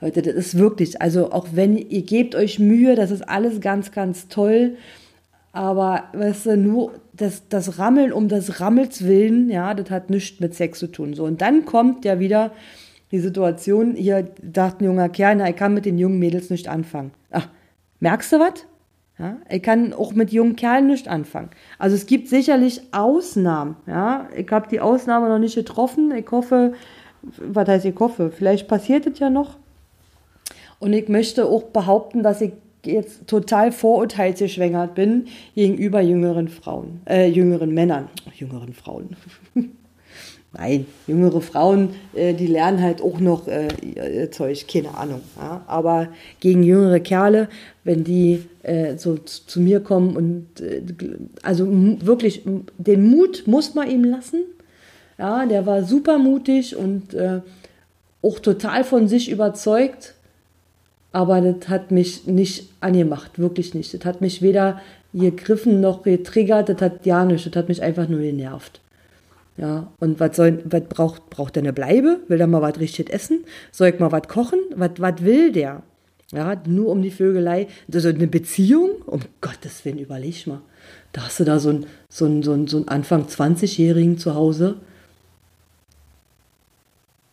Leute, 0.00 0.22
das 0.22 0.34
ist 0.34 0.58
wirklich, 0.58 1.00
also 1.02 1.32
auch 1.32 1.48
wenn 1.52 1.76
ihr 1.76 2.02
gebt 2.02 2.36
euch 2.36 2.58
Mühe, 2.58 2.94
das 2.94 3.10
ist 3.10 3.28
alles 3.28 3.60
ganz, 3.60 3.90
ganz 3.90 4.28
toll. 4.28 4.76
Aber 5.52 6.04
weißt 6.12 6.46
du, 6.46 6.56
nur 6.56 6.92
das, 7.14 7.48
das 7.48 7.78
Rammeln 7.78 8.12
um 8.12 8.28
das 8.28 8.60
Rammels 8.60 9.04
willen, 9.04 9.50
ja, 9.50 9.74
das 9.74 9.90
hat 9.90 10.08
nichts 10.10 10.38
mit 10.38 10.54
Sex 10.54 10.78
zu 10.78 10.86
tun. 10.86 11.14
So, 11.14 11.24
und 11.24 11.40
dann 11.40 11.64
kommt 11.64 12.04
ja 12.04 12.20
wieder 12.20 12.52
die 13.10 13.20
Situation, 13.20 13.94
hier 13.94 14.28
dachte 14.42 14.84
ein 14.84 14.86
junger 14.86 15.08
Kerl, 15.08 15.36
na, 15.36 15.48
ich 15.48 15.56
kann 15.56 15.74
mit 15.74 15.84
den 15.84 15.98
jungen 15.98 16.18
Mädels 16.18 16.50
nicht 16.50 16.68
anfangen. 16.68 17.12
Ach, 17.30 17.48
merkst 18.00 18.32
du 18.32 18.38
was? 18.38 18.66
Ja, 19.18 19.36
ich 19.50 19.62
kann 19.62 19.92
auch 19.92 20.12
mit 20.12 20.30
jungen 20.30 20.54
Kerlen 20.54 20.86
nicht 20.86 21.08
anfangen. 21.08 21.50
Also 21.78 21.96
es 21.96 22.06
gibt 22.06 22.28
sicherlich 22.28 22.82
Ausnahmen. 22.92 23.76
Ja, 23.86 24.28
ich 24.36 24.48
habe 24.50 24.68
die 24.68 24.80
Ausnahme 24.80 25.28
noch 25.28 25.40
nicht 25.40 25.56
getroffen. 25.56 26.12
Ich 26.12 26.30
hoffe, 26.30 26.74
was 27.22 27.68
heißt 27.68 27.84
ich 27.84 27.98
hoffe? 27.98 28.30
Vielleicht 28.30 28.68
passiert 28.68 29.06
es 29.06 29.18
ja 29.18 29.28
noch. 29.28 29.56
Und 30.78 30.92
ich 30.92 31.08
möchte 31.08 31.46
auch 31.46 31.64
behaupten, 31.64 32.22
dass 32.22 32.40
ich 32.40 32.52
jetzt 32.84 33.26
total 33.26 33.72
vorurteilsgeschwängert 33.72 34.94
bin 34.94 35.26
gegenüber 35.56 36.00
jüngeren 36.00 36.46
Frauen, 36.46 37.00
äh, 37.06 37.28
jüngeren 37.28 37.74
Männern, 37.74 38.08
jüngeren 38.34 38.72
Frauen. 38.72 39.16
Nein, 40.52 40.86
jüngere 41.06 41.42
Frauen, 41.42 41.90
äh, 42.14 42.32
die 42.32 42.46
lernen 42.46 42.82
halt 42.82 43.02
auch 43.02 43.20
noch 43.20 43.46
äh, 43.48 44.30
Zeug, 44.30 44.66
keine 44.66 44.96
Ahnung. 44.96 45.20
Ja? 45.36 45.62
Aber 45.66 46.08
gegen 46.40 46.62
jüngere 46.62 47.00
Kerle, 47.00 47.48
wenn 47.84 48.02
die 48.02 48.44
äh, 48.62 48.96
so 48.96 49.18
zu, 49.18 49.46
zu, 49.46 49.60
mir 49.60 49.80
kommen 49.80 50.16
und 50.16 50.60
äh, 50.62 50.82
also 51.42 51.66
wirklich, 51.70 52.44
den 52.78 53.10
Mut 53.10 53.42
muss 53.46 53.74
man 53.74 53.90
ihm 53.90 54.04
lassen. 54.04 54.40
Ja, 55.18 55.44
der 55.44 55.66
war 55.66 55.82
super 55.82 56.18
mutig 56.18 56.76
und 56.76 57.12
äh, 57.12 57.40
auch 58.22 58.38
total 58.38 58.84
von 58.84 59.06
sich 59.06 59.30
überzeugt. 59.30 60.14
Aber 61.12 61.40
das 61.40 61.68
hat 61.68 61.90
mich 61.90 62.26
nicht 62.26 62.70
angemacht, 62.80 63.38
wirklich 63.38 63.74
nicht. 63.74 63.92
Das 63.92 64.04
hat 64.04 64.20
mich 64.20 64.40
weder 64.40 64.80
gegriffen 65.12 65.80
noch 65.80 66.02
getriggert, 66.02 66.68
das 66.68 66.80
hat 66.80 67.04
ja 67.06 67.24
nichts, 67.24 67.50
das 67.50 67.56
hat 67.56 67.68
mich 67.68 67.82
einfach 67.82 68.08
nur 68.08 68.20
genervt. 68.20 68.80
Ja, 69.58 69.92
und 69.98 70.20
was 70.20 70.36
soll, 70.36 70.62
was 70.66 70.84
braucht, 70.88 71.30
braucht 71.30 71.56
der 71.56 71.64
eine 71.64 71.72
Bleibe? 71.72 72.20
Will 72.28 72.38
der 72.38 72.46
mal 72.46 72.62
was 72.62 72.78
richtig 72.78 73.12
essen? 73.12 73.44
Soll 73.72 73.88
ich 73.88 73.98
mal 73.98 74.12
was 74.12 74.28
kochen? 74.28 74.60
Was, 74.76 74.92
was 74.98 75.24
will 75.24 75.50
der? 75.50 75.82
Ja, 76.32 76.62
nur 76.66 76.90
um 76.90 77.02
die 77.02 77.10
Vögelei. 77.10 77.66
Also 77.92 78.10
eine 78.10 78.28
Beziehung? 78.28 79.02
Um 79.06 79.20
Gottes 79.40 79.84
Willen, 79.84 79.98
überleg 79.98 80.46
mal. 80.46 80.60
Da 81.12 81.22
hast 81.24 81.40
du 81.40 81.44
da 81.44 81.58
so 81.58 81.70
einen 81.70 81.86
so 82.08 82.42
so 82.42 82.52
ein, 82.52 82.68
so 82.68 82.78
ein 82.78 82.88
Anfang 82.88 83.24
20-Jährigen 83.26 84.16
zu 84.18 84.34
Hause. 84.34 84.76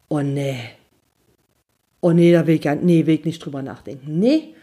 Oh 0.09 0.21
nee. 0.21 0.59
Oh 2.01 2.11
nee, 2.11 2.31
da 2.31 2.47
will 2.47 2.55
ich, 2.55 2.65
nee, 2.81 3.05
will 3.05 3.15
ich 3.15 3.25
nicht 3.25 3.45
drüber 3.45 3.61
nachdenken. 3.61 4.17
Nee, 4.19 4.55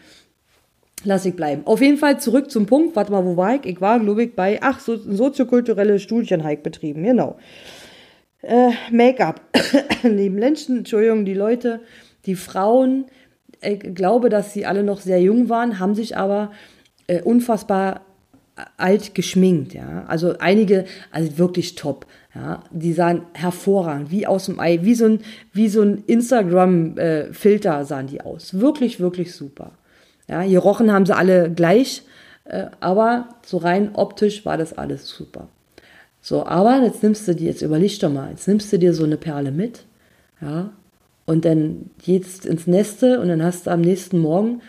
lass 1.03 1.25
ich 1.25 1.35
bleiben. 1.35 1.63
Auf 1.65 1.81
jeden 1.81 1.97
Fall 1.97 2.19
zurück 2.19 2.49
zum 2.51 2.65
Punkt. 2.65 2.95
Warte 2.95 3.11
mal, 3.11 3.25
wo 3.25 3.37
war 3.37 3.55
ich? 3.55 3.65
Ich 3.65 3.81
war, 3.81 3.99
glaube 3.99 4.23
ich, 4.23 4.35
bei, 4.35 4.59
ach, 4.61 4.79
so, 4.79 4.97
soziokulturelle 4.97 5.99
Studien 5.99 6.43
habe 6.43 6.57
betrieben, 6.57 7.03
genau. 7.03 7.37
Äh, 8.41 8.71
Make-up. 8.91 9.41
Neben 10.03 10.35
Menschen, 10.35 10.79
Entschuldigung, 10.79 11.25
die 11.25 11.33
Leute, 11.33 11.81
die 12.25 12.35
Frauen, 12.35 13.05
ich 13.61 13.79
glaube, 13.95 14.29
dass 14.29 14.53
sie 14.53 14.65
alle 14.65 14.83
noch 14.83 14.99
sehr 14.99 15.21
jung 15.21 15.49
waren, 15.49 15.79
haben 15.79 15.95
sich 15.95 16.17
aber 16.17 16.51
äh, 17.07 17.21
unfassbar 17.21 18.01
alt 18.77 19.15
geschminkt, 19.15 19.73
ja. 19.73 20.05
Also 20.07 20.37
einige, 20.37 20.85
also 21.11 21.37
wirklich 21.37 21.75
top, 21.75 22.05
ja. 22.35 22.63
Die 22.71 22.93
sahen 22.93 23.23
hervorragend, 23.33 24.11
wie 24.11 24.27
aus 24.27 24.45
dem 24.45 24.59
Ei, 24.59 24.79
wie 24.83 24.95
so 24.95 25.05
ein, 25.05 25.19
wie 25.53 25.69
so 25.69 25.81
ein 25.81 26.03
Instagram-Filter 26.05 27.79
äh, 27.79 27.85
sahen 27.85 28.07
die 28.07 28.21
aus. 28.21 28.59
Wirklich, 28.59 28.99
wirklich 28.99 29.33
super. 29.33 29.71
Ja, 30.27 30.43
gerochen 30.43 30.91
haben 30.91 31.05
sie 31.05 31.15
alle 31.15 31.51
gleich, 31.51 32.03
äh, 32.45 32.67
aber 32.79 33.29
so 33.45 33.57
rein 33.57 33.91
optisch 33.93 34.45
war 34.45 34.57
das 34.57 34.73
alles 34.73 35.07
super. 35.07 35.47
So, 36.21 36.45
aber 36.45 36.81
jetzt 36.83 37.03
nimmst 37.03 37.27
du 37.27 37.35
dir, 37.35 37.47
jetzt 37.47 37.61
überleg 37.61 37.99
doch 37.99 38.11
mal, 38.11 38.31
jetzt 38.31 38.47
nimmst 38.47 38.71
du 38.71 38.79
dir 38.79 38.93
so 38.93 39.03
eine 39.03 39.17
Perle 39.17 39.51
mit, 39.51 39.85
ja, 40.41 40.71
und 41.25 41.45
dann 41.45 41.89
geht's 42.03 42.45
ins 42.45 42.67
Neste 42.67 43.19
und 43.19 43.27
dann 43.27 43.43
hast 43.43 43.67
du 43.67 43.71
am 43.71 43.81
nächsten 43.81 44.19
Morgen, 44.19 44.61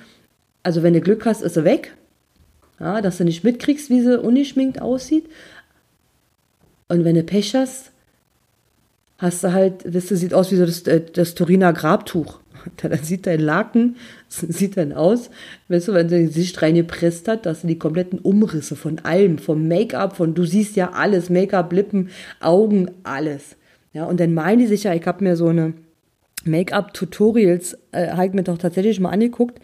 also 0.62 0.82
wenn 0.82 0.94
du 0.94 1.00
Glück 1.00 1.26
hast, 1.26 1.42
ist 1.42 1.54
sie 1.54 1.64
weg, 1.64 1.96
ja, 2.80 3.00
dass 3.00 3.18
du 3.18 3.24
nicht 3.24 3.44
mitkriegst, 3.44 3.90
wie 3.90 4.00
sie 4.00 4.20
ungeschminkt 4.20 4.80
aussieht. 4.80 5.28
Und 6.88 7.04
wenn 7.04 7.14
du 7.14 7.22
Pech 7.22 7.54
hast, 7.54 7.92
hast 9.18 9.44
du 9.44 9.52
halt, 9.52 9.84
das 9.84 10.08
sieht 10.08 10.34
aus 10.34 10.50
wie 10.50 10.56
so 10.56 10.66
das, 10.66 10.82
äh, 10.82 11.00
das 11.00 11.34
Turiner 11.34 11.72
Grabtuch. 11.72 12.40
Dann 12.76 13.02
sieht 13.02 13.26
dein 13.26 13.40
Laken, 13.40 13.96
sieht 14.28 14.76
dann 14.76 14.92
aus, 14.92 15.30
weißt 15.68 15.88
du, 15.88 15.94
wenn 15.94 16.08
sie 16.08 16.24
Gesicht 16.24 16.60
reingepresst 16.62 17.28
hat, 17.28 17.46
dass 17.46 17.62
die 17.62 17.78
kompletten 17.78 18.18
Umrisse 18.18 18.76
von 18.76 18.98
allem, 19.00 19.38
vom 19.38 19.68
Make-up, 19.68 20.16
von, 20.16 20.34
du 20.34 20.44
siehst 20.44 20.76
ja 20.76 20.92
alles, 20.92 21.30
Make-up, 21.30 21.72
Lippen, 21.72 22.10
Augen, 22.40 22.90
alles. 23.02 23.56
Ja, 23.92 24.04
und 24.04 24.20
dann 24.20 24.34
meinen 24.34 24.58
die 24.58 24.66
sich 24.66 24.84
ja, 24.84 24.94
ich 24.94 25.06
habe 25.06 25.22
mir 25.22 25.36
so 25.36 25.48
eine 25.48 25.74
Make-up-Tutorials, 26.44 27.78
äh, 27.92 28.08
habe 28.08 28.26
ich 28.26 28.32
mir 28.32 28.42
doch 28.42 28.58
tatsächlich 28.58 29.00
mal 29.00 29.10
angeguckt, 29.10 29.60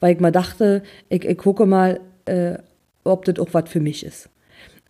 weil 0.00 0.14
ich 0.14 0.20
mal 0.20 0.32
dachte, 0.32 0.82
ich, 1.08 1.24
ich 1.24 1.38
gucke 1.38 1.66
mal, 1.66 2.00
äh, 2.24 2.54
ob 3.04 3.24
das 3.24 3.38
auch 3.38 3.52
was 3.52 3.68
für 3.68 3.80
mich 3.80 4.04
ist. 4.04 4.28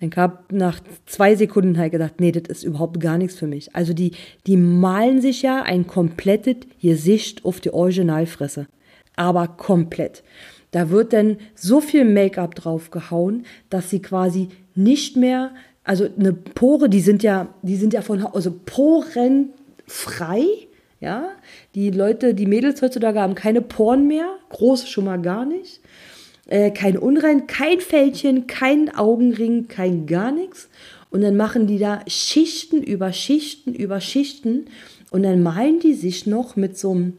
Ich 0.00 0.16
habe 0.16 0.38
nach 0.50 0.80
zwei 1.06 1.34
Sekunden 1.34 1.78
halt 1.78 1.92
gedacht, 1.92 2.14
nee, 2.20 2.32
das 2.32 2.48
ist 2.48 2.64
überhaupt 2.64 3.00
gar 3.00 3.16
nichts 3.16 3.38
für 3.38 3.46
mich. 3.46 3.74
Also 3.74 3.92
die, 3.92 4.12
die 4.46 4.56
malen 4.56 5.20
sich 5.20 5.42
ja 5.42 5.62
ein 5.62 5.86
komplettes 5.86 6.56
Gesicht 6.80 7.44
auf 7.44 7.60
die 7.60 7.72
Originalfresse. 7.72 8.66
Aber 9.16 9.46
komplett. 9.48 10.24
Da 10.72 10.90
wird 10.90 11.12
dann 11.12 11.36
so 11.54 11.80
viel 11.80 12.04
Make-up 12.04 12.56
draufgehauen, 12.56 13.46
dass 13.70 13.90
sie 13.90 14.02
quasi 14.02 14.48
nicht 14.74 15.16
mehr, 15.16 15.52
also 15.84 16.08
eine 16.18 16.32
Pore, 16.32 16.88
die 16.88 17.00
sind 17.00 17.22
ja, 17.22 17.54
die 17.62 17.76
sind 17.76 17.92
ja 17.92 18.02
von, 18.02 18.26
also 18.26 18.52
Poren 18.66 19.50
frei, 19.86 20.42
ja. 20.98 21.28
Die 21.76 21.90
Leute, 21.90 22.34
die 22.34 22.46
Mädels 22.46 22.82
heutzutage 22.82 23.20
haben 23.20 23.36
keine 23.36 23.60
Poren 23.60 24.08
mehr, 24.08 24.26
große 24.48 24.88
schon 24.88 25.04
mal 25.04 25.22
gar 25.22 25.44
nicht 25.44 25.80
äh, 26.46 26.70
kein 26.70 26.96
Unrein, 26.98 27.46
kein 27.46 27.80
Fältchen, 27.80 28.46
kein 28.46 28.94
Augenring, 28.94 29.68
kein 29.68 30.06
gar 30.06 30.32
nichts. 30.32 30.68
Und 31.10 31.22
dann 31.22 31.36
machen 31.36 31.66
die 31.66 31.78
da 31.78 32.00
Schichten 32.08 32.82
über 32.82 33.12
Schichten 33.12 33.72
über 33.74 34.00
Schichten 34.00 34.66
und 35.10 35.22
dann 35.22 35.42
malen 35.42 35.78
die 35.78 35.94
sich 35.94 36.26
noch 36.26 36.56
mit 36.56 36.76
so 36.76 36.90
einem 36.90 37.12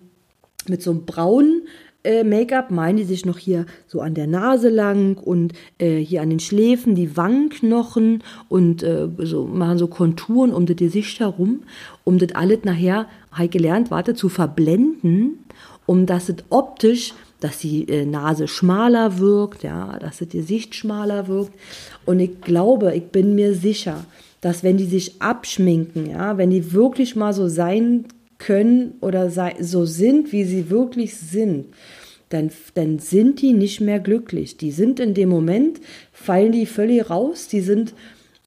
mit 0.67 0.81
so 0.81 0.91
einem 0.91 1.05
braunen 1.05 1.61
äh, 2.05 2.23
Make-up, 2.23 2.71
malen 2.71 2.97
die 2.97 3.03
sich 3.03 3.25
noch 3.25 3.37
hier 3.37 3.65
so 3.87 4.01
an 4.01 4.13
der 4.13 4.27
Nase 4.27 4.69
lang 4.69 5.17
und 5.17 5.53
äh, 5.79 5.97
hier 5.97 6.21
an 6.21 6.29
den 6.29 6.39
Schläfen, 6.39 6.95
die 6.95 7.17
Wangenknochen 7.17 8.23
und 8.47 8.83
äh, 8.83 9.07
so 9.19 9.45
machen 9.45 9.77
so 9.77 9.87
Konturen 9.87 10.53
um 10.53 10.65
das 10.65 10.75
Gesicht 10.75 11.19
herum, 11.19 11.63
um 12.03 12.19
das 12.19 12.35
alles 12.35 12.63
nachher, 12.63 13.07
halt 13.31 13.51
gelernt, 13.51 13.91
warte, 13.91 14.13
zu 14.13 14.29
verblenden, 14.29 15.39
um 15.85 16.05
dass 16.05 16.29
es 16.29 16.37
optisch 16.49 17.13
dass 17.39 17.59
die 17.59 17.87
äh, 17.89 18.05
Nase 18.05 18.47
schmaler 18.47 19.19
wirkt, 19.19 19.63
ja, 19.63 19.97
dass 19.99 20.19
das 20.19 20.29
Gesicht 20.29 20.75
schmaler 20.75 21.27
wirkt. 21.27 21.53
Und 22.05 22.19
ich 22.19 22.41
glaube, 22.41 22.95
ich 22.95 23.05
bin 23.05 23.35
mir 23.35 23.53
sicher, 23.53 24.05
dass 24.41 24.63
wenn 24.63 24.77
die 24.77 24.85
sich 24.85 25.21
abschminken, 25.21 26.09
ja, 26.09 26.37
wenn 26.37 26.49
die 26.49 26.73
wirklich 26.73 27.15
mal 27.15 27.33
so 27.33 27.47
sein 27.47 28.05
können 28.37 28.93
oder 29.01 29.29
so 29.59 29.85
sind, 29.85 30.31
wie 30.31 30.43
sie 30.43 30.69
wirklich 30.69 31.17
sind, 31.17 31.65
dann, 32.29 32.51
dann 32.73 32.99
sind 32.99 33.41
die 33.41 33.53
nicht 33.53 33.81
mehr 33.81 33.99
glücklich. 33.99 34.57
Die 34.57 34.71
sind 34.71 34.99
in 34.99 35.13
dem 35.13 35.29
Moment, 35.29 35.79
fallen 36.11 36.51
die 36.51 36.65
völlig 36.65 37.09
raus, 37.09 37.47
die 37.47 37.61
sind, 37.61 37.93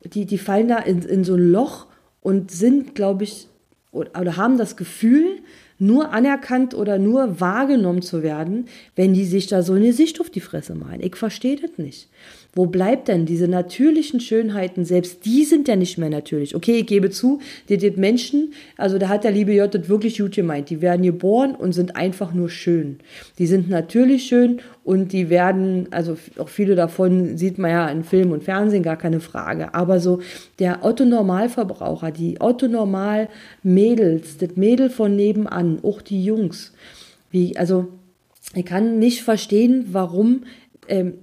die, 0.04 0.24
die 0.24 0.38
fallen 0.38 0.68
da 0.68 0.78
in, 0.78 1.02
in 1.02 1.24
so 1.24 1.34
ein 1.34 1.50
Loch 1.50 1.86
und 2.20 2.50
sind, 2.50 2.94
glaube 2.94 3.24
ich, 3.24 3.46
oder, 3.92 4.20
oder 4.20 4.36
haben 4.36 4.58
das 4.58 4.76
Gefühl, 4.76 5.38
nur 5.78 6.12
anerkannt 6.12 6.74
oder 6.74 6.98
nur 6.98 7.40
wahrgenommen 7.40 8.02
zu 8.02 8.22
werden, 8.22 8.66
wenn 8.96 9.14
die 9.14 9.24
sich 9.24 9.46
da 9.46 9.62
so 9.62 9.74
eine 9.74 9.92
Sicht 9.92 10.20
auf 10.20 10.30
die 10.30 10.40
Fresse 10.40 10.74
malen. 10.74 11.00
Ich 11.02 11.16
verstehe 11.16 11.56
das 11.56 11.78
nicht. 11.78 12.08
Wo 12.54 12.66
bleibt 12.66 13.08
denn 13.08 13.26
diese 13.26 13.46
natürlichen 13.46 14.20
Schönheiten? 14.20 14.84
Selbst 14.84 15.24
die 15.26 15.44
sind 15.44 15.68
ja 15.68 15.76
nicht 15.76 15.98
mehr 15.98 16.08
natürlich. 16.08 16.56
Okay, 16.56 16.78
ich 16.78 16.86
gebe 16.86 17.10
zu, 17.10 17.40
die, 17.68 17.76
die 17.76 17.90
Menschen, 17.90 18.54
also 18.76 18.98
da 18.98 19.08
hat 19.08 19.24
der 19.24 19.32
liebe 19.32 19.52
J 19.52 19.72
das 19.72 19.88
wirklich 19.88 20.18
gut 20.18 20.34
gemeint. 20.34 20.70
Die 20.70 20.80
werden 20.80 21.02
geboren 21.02 21.54
und 21.54 21.72
sind 21.72 21.94
einfach 21.94 22.32
nur 22.32 22.48
schön. 22.48 23.00
Die 23.38 23.46
sind 23.46 23.68
natürlich 23.68 24.24
schön 24.24 24.60
und 24.82 25.12
die 25.12 25.28
werden, 25.28 25.88
also 25.90 26.16
auch 26.38 26.48
viele 26.48 26.74
davon 26.74 27.36
sieht 27.36 27.58
man 27.58 27.70
ja 27.70 27.88
in 27.90 28.02
Film 28.02 28.32
und 28.32 28.42
Fernsehen, 28.42 28.82
gar 28.82 28.96
keine 28.96 29.20
Frage. 29.20 29.74
Aber 29.74 30.00
so 30.00 30.20
der 30.58 30.84
Otto-Normalverbraucher, 30.84 32.10
die 32.10 32.40
Otto-Normal-Mädels, 32.40 34.38
das 34.38 34.56
Mädel 34.56 34.88
von 34.88 35.14
nebenan, 35.14 35.80
auch 35.82 36.00
die 36.00 36.24
Jungs, 36.24 36.72
wie, 37.30 37.56
also 37.58 37.88
ich 38.54 38.64
kann 38.64 38.98
nicht 38.98 39.22
verstehen, 39.22 39.88
warum 39.92 40.44
ähm, 40.88 41.14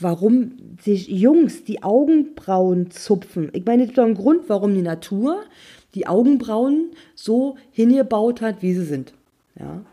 warum 0.00 0.76
sich 0.80 1.08
Jungs 1.08 1.64
die 1.64 1.82
Augenbrauen 1.82 2.90
zupfen. 2.90 3.50
Ich 3.52 3.64
meine, 3.64 3.82
es 3.82 3.88
gibt 3.88 3.98
doch 3.98 4.04
einen 4.04 4.14
Grund, 4.14 4.48
warum 4.48 4.74
die 4.74 4.82
Natur 4.82 5.42
die 5.94 6.06
Augenbrauen 6.06 6.90
so 7.14 7.56
hingebaut 7.70 8.40
hat, 8.40 8.62
wie 8.62 8.74
sie 8.74 8.84
sind. 8.84 9.14
Ja. 9.58 9.84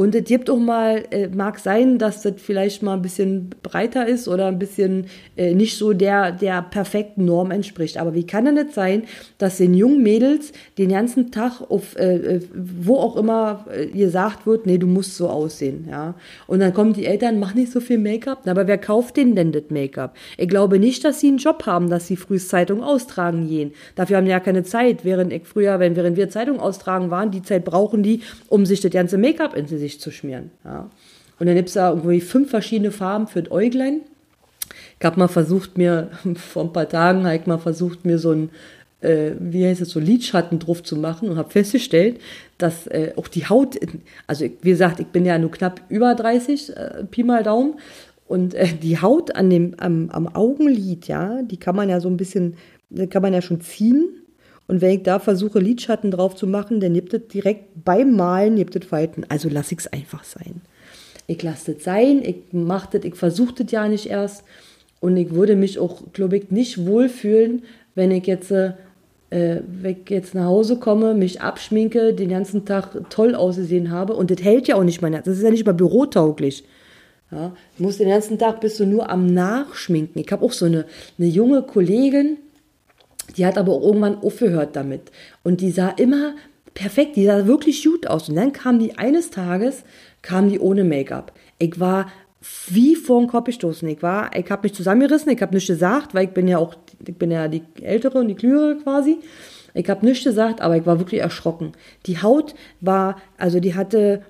Und 0.00 0.14
es 0.14 0.26
gibt 0.26 0.48
auch 0.48 0.60
mal, 0.60 1.06
äh, 1.10 1.26
mag 1.26 1.58
sein, 1.58 1.98
dass 1.98 2.22
das 2.22 2.34
vielleicht 2.36 2.84
mal 2.84 2.94
ein 2.94 3.02
bisschen 3.02 3.50
breiter 3.64 4.06
ist 4.06 4.28
oder 4.28 4.46
ein 4.46 4.60
bisschen 4.60 5.06
äh, 5.36 5.54
nicht 5.54 5.76
so 5.76 5.92
der, 5.92 6.30
der 6.30 6.62
perfekten 6.62 7.24
Norm 7.24 7.50
entspricht. 7.50 7.98
Aber 7.98 8.14
wie 8.14 8.24
kann 8.24 8.44
denn 8.44 8.54
das 8.54 8.76
sein, 8.76 9.02
dass 9.38 9.56
den 9.56 9.74
jungen 9.74 10.04
Mädels 10.04 10.52
den 10.78 10.90
ganzen 10.90 11.32
Tag 11.32 11.62
auf, 11.68 11.96
äh, 11.96 12.14
äh 12.14 12.40
wo 12.54 12.98
auch 12.98 13.16
immer 13.16 13.66
äh, 13.74 13.86
gesagt 13.86 14.46
wird, 14.46 14.66
nee, 14.66 14.78
du 14.78 14.86
musst 14.86 15.16
so 15.16 15.28
aussehen, 15.28 15.88
ja. 15.90 16.14
Und 16.46 16.60
dann 16.60 16.72
kommen 16.72 16.92
die 16.92 17.04
Eltern, 17.04 17.40
mach 17.40 17.54
nicht 17.54 17.72
so 17.72 17.80
viel 17.80 17.98
Make-up. 17.98 18.46
Aber 18.46 18.68
wer 18.68 18.78
kauft 18.78 19.16
denen 19.16 19.34
denn 19.34 19.50
das 19.50 19.64
Make-up? 19.68 20.14
Ich 20.36 20.48
glaube 20.48 20.78
nicht, 20.78 21.02
dass 21.02 21.18
sie 21.18 21.26
einen 21.26 21.38
Job 21.38 21.66
haben, 21.66 21.90
dass 21.90 22.06
sie 22.06 22.14
früh 22.14 22.38
Zeitung 22.38 22.84
austragen 22.84 23.48
gehen. 23.48 23.72
Dafür 23.96 24.18
haben 24.18 24.26
die 24.26 24.30
ja 24.30 24.38
keine 24.38 24.62
Zeit. 24.62 25.04
Während 25.04 25.32
ich 25.32 25.44
früher, 25.44 25.80
wenn, 25.80 25.96
während 25.96 26.16
wir 26.16 26.30
Zeitung 26.30 26.60
austragen 26.60 27.10
waren, 27.10 27.32
die 27.32 27.42
Zeit 27.42 27.64
brauchen 27.64 28.04
die, 28.04 28.20
um 28.46 28.64
sich 28.64 28.80
das 28.80 28.92
ganze 28.92 29.18
Make-up 29.18 29.56
in 29.56 29.66
sich 29.66 29.87
Gesicht 29.88 30.02
zu 30.02 30.10
schmieren. 30.10 30.50
Ja. 30.64 30.90
Und 31.38 31.46
dann 31.46 31.56
gibt 31.56 31.68
es 31.68 31.74
da 31.74 31.90
irgendwie 31.90 32.20
fünf 32.20 32.50
verschiedene 32.50 32.90
Farben 32.90 33.26
für 33.26 33.42
das 33.42 33.50
Äuglein. 33.50 34.02
Ich 34.98 35.06
habe 35.06 35.18
mal 35.18 35.28
versucht, 35.28 35.78
mir, 35.78 36.10
vor 36.34 36.64
ein 36.64 36.72
paar 36.72 36.88
Tagen 36.88 37.26
ich 37.26 37.46
mal 37.46 37.58
versucht, 37.58 38.04
mir 38.04 38.18
so 38.18 38.32
ein, 38.32 38.50
äh, 39.00 39.32
wie 39.38 39.66
heißt 39.66 39.80
es, 39.80 39.90
so 39.90 40.00
Lidschatten 40.00 40.58
drauf 40.58 40.82
zu 40.82 40.96
machen 40.96 41.30
und 41.30 41.38
habe 41.38 41.50
festgestellt, 41.50 42.20
dass 42.58 42.86
äh, 42.88 43.12
auch 43.16 43.28
die 43.28 43.46
Haut, 43.46 43.78
also 44.26 44.44
wie 44.44 44.70
gesagt, 44.70 45.00
ich 45.00 45.06
bin 45.06 45.24
ja 45.24 45.38
nur 45.38 45.50
knapp 45.50 45.80
über 45.88 46.14
30, 46.14 46.76
äh, 46.76 47.04
Pi 47.10 47.22
mal 47.22 47.42
Daumen, 47.42 47.74
und 48.26 48.52
äh, 48.52 48.66
die 48.74 49.00
Haut 49.00 49.34
an 49.36 49.48
dem, 49.48 49.74
am, 49.78 50.10
am 50.10 50.28
Augenlid, 50.28 51.08
ja, 51.08 51.40
die 51.42 51.56
kann 51.56 51.74
man 51.74 51.88
ja 51.88 51.98
so 51.98 52.08
ein 52.10 52.18
bisschen, 52.18 52.56
kann 53.08 53.22
man 53.22 53.32
ja 53.32 53.40
schon 53.40 53.62
ziehen. 53.62 54.10
Und 54.68 54.82
wenn 54.82 54.98
ich 54.98 55.02
da 55.02 55.18
versuche, 55.18 55.58
Lidschatten 55.58 56.10
drauf 56.10 56.36
zu 56.36 56.46
machen, 56.46 56.78
dann 56.78 56.94
gibt 56.94 57.14
es 57.14 57.26
direkt 57.26 57.84
beim 57.84 58.14
Malen 58.14 58.56
gibt 58.56 58.76
es 58.76 58.84
Falten. 58.84 59.24
Also 59.28 59.48
lasse 59.48 59.74
ich 59.74 59.80
es 59.80 59.86
einfach 59.92 60.24
sein. 60.24 60.60
Ich 61.26 61.42
lasse 61.42 61.74
das 61.74 61.84
sein, 61.84 62.22
ich 62.22 62.52
mache 62.52 62.98
das, 62.98 63.04
ich 63.04 63.14
versuche 63.14 63.64
das 63.64 63.72
ja 63.72 63.88
nicht 63.88 64.06
erst. 64.06 64.44
Und 65.00 65.16
ich 65.16 65.32
würde 65.32 65.56
mich 65.56 65.78
auch, 65.78 66.02
glaube 66.12 66.36
ich, 66.36 66.50
nicht 66.50 66.86
wohlfühlen, 66.86 67.62
wenn 67.94 68.10
ich 68.10 68.26
jetzt, 68.26 68.50
äh, 68.50 68.74
wenn 69.30 69.96
ich 70.02 70.10
jetzt 70.10 70.34
nach 70.34 70.46
Hause 70.46 70.76
komme, 70.76 71.14
mich 71.14 71.40
abschminke, 71.40 72.12
den 72.12 72.28
ganzen 72.28 72.64
Tag 72.64 73.10
toll 73.10 73.34
ausgesehen 73.34 73.90
habe. 73.90 74.14
Und 74.14 74.30
das 74.30 74.42
hält 74.42 74.68
ja 74.68 74.76
auch 74.76 74.84
nicht 74.84 75.00
mein 75.00 75.14
Herz. 75.14 75.24
Das 75.24 75.38
ist 75.38 75.44
ja 75.44 75.50
nicht 75.50 75.66
mal 75.66 75.72
bürotauglich. 75.72 76.64
Ja, 77.30 77.52
ich 77.74 77.80
muss 77.80 77.98
den 77.98 78.08
ganzen 78.08 78.38
Tag 78.38 78.60
bist 78.60 78.80
du 78.80 78.86
nur 78.86 79.10
am 79.10 79.26
Nachschminken. 79.26 80.20
Ich 80.20 80.32
habe 80.32 80.44
auch 80.44 80.52
so 80.52 80.64
eine, 80.64 80.86
eine 81.18 81.28
junge 81.28 81.62
Kollegin, 81.62 82.38
die 83.36 83.46
hat 83.46 83.58
aber 83.58 83.72
auch 83.72 83.82
irgendwann 83.82 84.18
aufgehört 84.18 84.76
damit. 84.76 85.10
Und 85.42 85.60
die 85.60 85.70
sah 85.70 85.90
immer 85.90 86.34
perfekt, 86.74 87.16
die 87.16 87.26
sah 87.26 87.46
wirklich 87.46 87.82
gut 87.84 88.06
aus. 88.06 88.28
Und 88.28 88.36
dann 88.36 88.52
kam 88.52 88.78
die 88.78 88.96
eines 88.98 89.30
Tages, 89.30 89.84
kam 90.22 90.48
die 90.48 90.60
ohne 90.60 90.84
Make-up. 90.84 91.32
Ich 91.58 91.78
war 91.78 92.06
wie 92.68 92.94
vor 92.94 93.20
den 93.20 93.28
Kopf 93.28 93.46
gestoßen. 93.46 93.88
Ich 93.88 94.02
war, 94.02 94.34
ich 94.36 94.50
habe 94.50 94.62
mich 94.62 94.74
zusammengerissen, 94.74 95.32
ich 95.32 95.42
habe 95.42 95.54
nichts 95.54 95.68
gesagt, 95.68 96.14
weil 96.14 96.26
ich 96.26 96.30
bin 96.30 96.46
ja 96.46 96.58
auch, 96.58 96.74
ich 97.04 97.16
bin 97.16 97.30
ja 97.30 97.48
die 97.48 97.62
Ältere 97.82 98.18
und 98.18 98.28
die 98.28 98.34
Klügere 98.34 98.76
quasi. 98.82 99.18
Ich 99.74 99.88
habe 99.90 100.06
nichts 100.06 100.24
gesagt, 100.24 100.60
aber 100.60 100.76
ich 100.76 100.86
war 100.86 100.98
wirklich 100.98 101.20
erschrocken. 101.20 101.72
Die 102.06 102.22
Haut 102.22 102.54
war, 102.80 103.20
also 103.36 103.60
die 103.60 103.74
hatte 103.74 104.22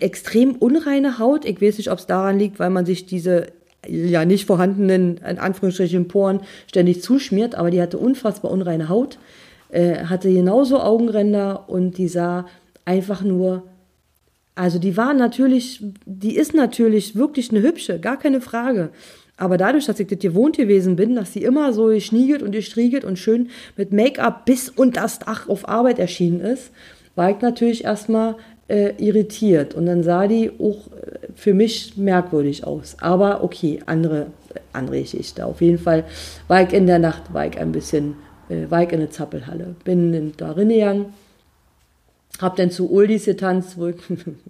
extrem 0.00 0.56
unreine 0.56 1.18
Haut. 1.18 1.44
Ich 1.44 1.60
weiß 1.60 1.78
nicht, 1.78 1.90
ob 1.90 1.98
es 1.98 2.06
daran 2.06 2.38
liegt, 2.38 2.58
weil 2.58 2.70
man 2.70 2.86
sich 2.86 3.06
diese 3.06 3.48
ja 3.88 4.24
nicht 4.24 4.46
vorhandenen, 4.46 5.18
in 5.18 5.38
Anführungsstrichen, 5.38 6.08
Poren 6.08 6.40
ständig 6.66 7.02
zuschmiert, 7.02 7.54
aber 7.54 7.70
die 7.70 7.80
hatte 7.80 7.98
unfassbar 7.98 8.50
unreine 8.50 8.88
Haut, 8.88 9.18
äh, 9.70 10.04
hatte 10.04 10.32
genauso 10.32 10.80
Augenränder 10.80 11.68
und 11.68 11.98
die 11.98 12.08
sah 12.08 12.46
einfach 12.84 13.22
nur 13.22 13.64
also 14.56 14.78
die 14.78 14.96
war 14.96 15.12
natürlich, 15.12 15.84
die 16.06 16.34
ist 16.34 16.54
natürlich 16.54 17.14
wirklich 17.14 17.50
eine 17.50 17.60
hübsche, 17.60 18.00
gar 18.00 18.18
keine 18.18 18.40
Frage. 18.40 18.88
Aber 19.36 19.58
dadurch, 19.58 19.84
dass 19.84 20.00
ich 20.00 20.06
das 20.06 20.18
gewohnt 20.18 20.56
gewesen 20.56 20.96
bin, 20.96 21.14
dass 21.14 21.34
sie 21.34 21.42
immer 21.42 21.74
so 21.74 21.88
geschniegelt 21.88 22.42
und 22.42 22.52
gestriegelt 22.52 23.04
und 23.04 23.18
schön 23.18 23.50
mit 23.76 23.92
Make-up 23.92 24.46
bis 24.46 24.70
und 24.70 24.96
das 24.96 25.18
Dach 25.18 25.46
auf 25.48 25.68
Arbeit 25.68 25.98
erschienen 25.98 26.40
ist, 26.40 26.70
war 27.14 27.30
ich 27.30 27.40
natürlich 27.42 27.84
erstmal 27.84 28.36
äh, 28.68 28.92
irritiert. 28.98 29.74
Und 29.74 29.86
dann 29.86 30.02
sah 30.02 30.26
die 30.26 30.50
auch 30.58 30.86
äh, 30.92 31.28
für 31.34 31.54
mich 31.54 31.96
merkwürdig 31.96 32.64
aus. 32.64 32.96
Aber 33.00 33.42
okay, 33.44 33.80
andere, 33.86 34.28
andere 34.72 35.00
Geschichte. 35.00 35.46
Auf 35.46 35.60
jeden 35.60 35.78
Fall 35.78 36.04
war 36.48 36.62
ich 36.62 36.72
in 36.72 36.86
der 36.86 36.98
Nacht, 36.98 37.32
war 37.32 37.46
ich 37.46 37.58
ein 37.58 37.72
bisschen, 37.72 38.16
äh, 38.48 38.70
war 38.70 38.82
ich 38.82 38.92
in 38.92 39.00
der 39.00 39.10
Zappelhalle. 39.10 39.74
Bin 39.84 40.32
da 40.36 40.52
gegangen 40.52 41.06
hab 42.40 42.56
dann 42.56 42.70
zu 42.70 42.90
Uldis 42.90 43.24
getanzt, 43.24 43.78
wo 43.78 43.86
ich 43.86 43.96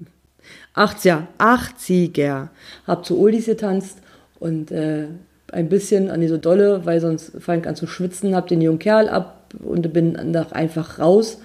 80er, 0.74 1.22
80er, 1.38 2.48
hab 2.86 3.04
zu 3.04 3.18
Uldis 3.18 3.46
getanzt 3.46 3.98
und 4.38 4.70
äh, 4.70 5.06
ein 5.52 5.68
bisschen 5.68 6.10
an 6.10 6.20
die 6.20 6.28
so 6.28 6.36
dolle, 6.36 6.84
weil 6.84 7.00
sonst 7.00 7.32
fange 7.40 7.62
ich 7.62 7.68
an 7.68 7.76
zu 7.76 7.86
schwitzen, 7.86 8.34
hab 8.34 8.48
den 8.48 8.60
jungen 8.60 8.78
Kerl 8.78 9.08
ab 9.08 9.54
und 9.62 9.92
bin 9.92 10.14
dann 10.14 10.34
einfach 10.52 10.98
raus 10.98 11.38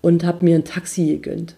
und 0.00 0.24
hab 0.24 0.42
mir 0.42 0.54
ein 0.54 0.64
Taxi 0.64 1.06
gegönnt. 1.06 1.54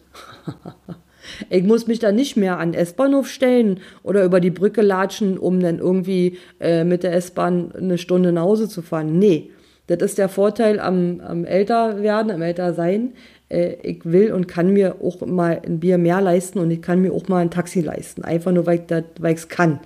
ich 1.50 1.62
muss 1.64 1.86
mich 1.86 1.98
da 1.98 2.12
nicht 2.12 2.36
mehr 2.36 2.58
an 2.58 2.74
S-Bahnhof 2.74 3.28
stellen 3.28 3.80
oder 4.02 4.24
über 4.24 4.40
die 4.40 4.50
Brücke 4.50 4.82
latschen, 4.82 5.38
um 5.38 5.60
dann 5.60 5.78
irgendwie 5.78 6.38
äh, 6.60 6.84
mit 6.84 7.02
der 7.02 7.14
S-Bahn 7.14 7.72
eine 7.72 7.98
Stunde 7.98 8.32
nach 8.32 8.42
Hause 8.42 8.68
zu 8.68 8.82
fahren. 8.82 9.18
Nee, 9.18 9.50
das 9.86 10.00
ist 10.02 10.18
der 10.18 10.28
Vorteil 10.28 10.78
am, 10.78 11.20
am 11.20 11.44
Älterwerden, 11.44 12.30
am 12.30 12.42
Ältersein 12.42 13.12
äh, 13.50 13.76
ich 13.82 14.04
will 14.04 14.32
und 14.32 14.48
kann 14.48 14.72
mir 14.72 14.96
auch 15.02 15.20
mal 15.26 15.60
ein 15.64 15.80
Bier 15.80 15.98
mehr 15.98 16.20
leisten 16.20 16.58
und 16.58 16.70
ich 16.70 16.80
kann 16.80 17.02
mir 17.02 17.12
auch 17.12 17.28
mal 17.28 17.38
ein 17.38 17.50
Taxi 17.50 17.80
leisten. 17.80 18.24
Einfach 18.24 18.52
nur, 18.52 18.66
weil 18.66 18.84
ich 18.88 19.36
es 19.36 19.48
kann. 19.48 19.80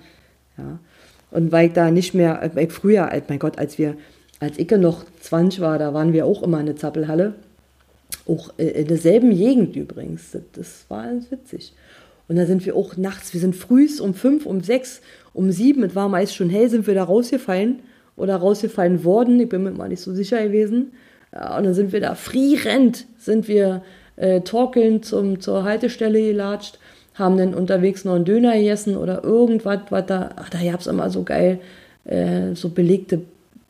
Ja. 0.57 0.79
Und 1.31 1.51
weil 1.51 1.69
ich 1.69 1.73
da 1.73 1.91
nicht 1.91 2.15
mehr, 2.15 2.51
weil 2.55 2.67
ich 2.67 2.73
früher, 2.73 3.11
mein 3.29 3.39
Gott, 3.41 3.59
als 3.59 3.79
wir, 3.79 3.97
als 4.39 4.59
ich 4.59 4.71
noch 4.71 5.05
20 5.21 5.61
war, 5.61 5.79
da 5.79 5.93
waren 5.93 6.13
wir 6.13 6.27
auch 6.27 6.43
immer 6.43 6.61
in 6.61 6.67
der 6.67 6.77
Zappelhalle. 6.77 7.35
Auch 8.27 8.53
äh, 8.59 8.83
in 8.83 8.87
derselben 8.87 9.31
Gegend 9.31 9.77
übrigens. 9.77 10.37
Das, 10.53 10.85
war 10.89 11.05
ganz 11.05 11.31
witzig. 11.31 11.73
Und 12.29 12.37
da 12.37 12.47
sind 12.47 12.65
wir 12.65 12.75
auch 12.75 12.97
nachts, 12.97 13.35
wir 13.35 13.41
sind 13.41 13.55
frühs 13.55 14.01
um 14.01 14.15
fünf, 14.15 14.47
um 14.47 14.63
sechs, 14.63 15.03
um 15.35 15.51
sieben, 15.51 15.83
es 15.83 15.95
war 15.95 16.09
meist 16.09 16.35
schon 16.35 16.49
hell, 16.49 16.71
sind 16.71 16.87
wir 16.87 16.95
da 16.95 17.05
rausgefallen 17.05 17.81
oder 18.17 18.37
rausgefallen 18.37 19.05
worden. 19.05 19.39
Ich 19.41 19.49
bin 19.49 19.63
mir 19.63 19.73
mal 19.73 19.89
nicht 19.89 20.01
so 20.01 20.15
sicher 20.15 20.43
gewesen. 20.43 20.93
Und 21.33 21.65
dann 21.65 21.75
sind 21.75 21.93
wir 21.93 22.01
da 22.01 22.15
frierend, 22.15 23.07
sind 23.19 23.49
wir 23.49 23.83
äh, 24.17 24.41
torkelnd 24.43 25.05
zum, 25.05 25.41
zur 25.41 25.65
Haltestelle 25.65 26.21
gelatscht, 26.21 26.79
haben 27.15 27.37
dann 27.37 27.55
unterwegs 27.55 28.05
noch 28.05 28.15
einen 28.15 28.25
Döner 28.25 28.55
gegessen 28.55 28.97
oder 28.97 29.25
irgendwas, 29.25 29.81
was 29.91 30.07
da, 30.07 30.31
ach, 30.37 30.51
da 30.51 30.63
gab 30.63 30.81
es 30.81 30.87
immer 30.87 31.11
so 31.11 31.25
geil, 31.25 31.61
äh, 32.05 32.55
so 32.55 32.69
belegte 32.69 33.23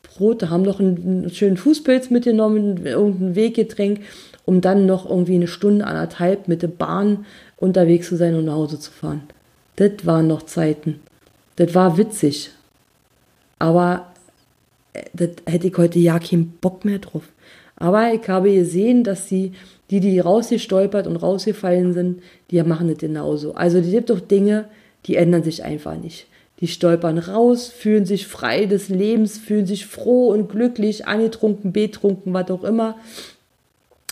Brote, 0.03 0.49
haben 0.49 0.63
noch 0.63 0.79
einen, 0.79 1.23
einen, 1.23 1.29
schönen 1.29 1.57
Fußpilz 1.57 2.09
mitgenommen, 2.09 2.85
irgendein 2.85 3.35
Weggetränk, 3.35 4.01
um 4.45 4.61
dann 4.61 4.85
noch 4.85 5.09
irgendwie 5.09 5.35
eine 5.35 5.47
Stunde, 5.47 5.85
anderthalb 5.85 6.47
mit 6.47 6.61
der 6.61 6.67
Bahn 6.67 7.25
unterwegs 7.57 8.07
zu 8.07 8.15
sein 8.15 8.35
und 8.35 8.45
nach 8.45 8.53
Hause 8.53 8.79
zu 8.79 8.91
fahren. 8.91 9.23
Das 9.75 10.05
waren 10.05 10.27
noch 10.27 10.43
Zeiten. 10.43 10.99
Das 11.55 11.73
war 11.73 11.97
witzig. 11.97 12.51
Aber 13.59 14.13
äh, 14.93 15.03
das 15.13 15.29
hätte 15.45 15.67
ich 15.67 15.77
heute 15.77 15.99
ja 15.99 16.19
keinen 16.19 16.51
Bock 16.61 16.85
mehr 16.85 16.99
drauf. 16.99 17.23
Aber 17.77 18.13
ich 18.13 18.27
habe 18.29 18.53
gesehen, 18.53 19.03
dass 19.03 19.27
die, 19.27 19.51
die, 19.89 19.99
die 19.99 20.19
rausgestolpert 20.19 21.07
und 21.07 21.17
rausgefallen 21.17 21.93
sind, 21.93 22.21
die 22.51 22.61
machen 22.63 22.87
das 22.87 22.97
genauso. 22.97 23.53
Also 23.53 23.81
die 23.81 23.91
gibt 23.91 24.09
doch 24.09 24.21
Dinge, 24.21 24.65
die 25.05 25.15
ändern 25.15 25.43
sich 25.43 25.63
einfach 25.63 25.97
nicht. 25.97 26.27
Die 26.61 26.67
stolpern 26.67 27.17
raus, 27.17 27.67
fühlen 27.67 28.05
sich 28.05 28.27
frei 28.27 28.65
des 28.65 28.87
Lebens, 28.87 29.37
fühlen 29.37 29.65
sich 29.65 29.85
froh 29.85 30.29
und 30.29 30.49
glücklich, 30.49 31.05
angetrunken, 31.05 31.73
betrunken, 31.73 32.33
was 32.33 32.49
auch 32.49 32.63
immer. 32.63 32.95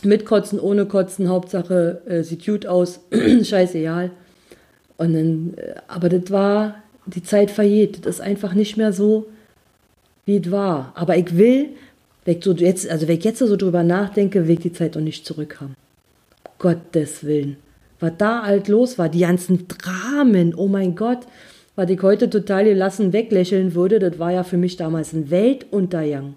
Mit 0.06 0.26
Kotzen, 0.26 0.60
ohne 0.60 0.86
Kotzen, 0.86 1.30
Hauptsache 1.30 2.02
äh, 2.06 2.24
sieht 2.24 2.46
gut 2.46 2.66
aus, 2.66 3.00
scheißegal. 3.44 4.12
Und 4.98 5.14
dann, 5.14 5.54
äh, 5.58 5.76
aber 5.88 6.10
das 6.10 6.32
war, 6.32 6.76
die 7.06 7.24
Zeit 7.24 7.52
vergeht. 7.52 8.06
Das 8.06 8.16
ist 8.16 8.22
einfach 8.22 8.54
nicht 8.54 8.78
mehr 8.78 8.94
so, 8.94 9.28
wie 10.26 10.38
es 10.38 10.52
war. 10.52 10.94
Aber 10.96 11.18
ich 11.18 11.38
will, 11.38 11.70
wenn 12.26 12.38
ich, 12.38 12.44
so 12.44 12.54
jetzt, 12.54 12.90
also 12.90 13.08
wenn 13.08 13.18
ich 13.18 13.24
jetzt 13.24 13.40
so 13.40 13.56
drüber 13.56 13.84
nachdenke, 13.84 14.48
will 14.48 14.56
ich 14.56 14.62
die 14.62 14.74
Zeit 14.74 14.96
doch 14.96 15.02
nicht 15.02 15.26
zurückhaben. 15.26 15.76
Gottes 16.60 17.26
Willen. 17.26 17.58
Was 18.00 18.14
da 18.18 18.44
halt 18.44 18.68
los 18.68 18.98
war, 18.98 19.10
die 19.10 19.20
ganzen 19.20 19.68
Dramen, 19.68 20.56
oh 20.56 20.68
mein 20.68 20.96
Gott, 20.96 21.20
was 21.76 21.90
ich 21.90 22.02
heute 22.02 22.30
total 22.30 22.66
gelassen 22.66 23.14
weglächeln 23.14 23.74
würde, 23.74 24.00
das 24.00 24.20
war 24.20 24.32
ja 24.32 24.44
für 24.44 24.58
mich 24.58 24.78
damals 24.78 25.14
ein 25.14 25.30
Weltuntergang. 25.32 26.36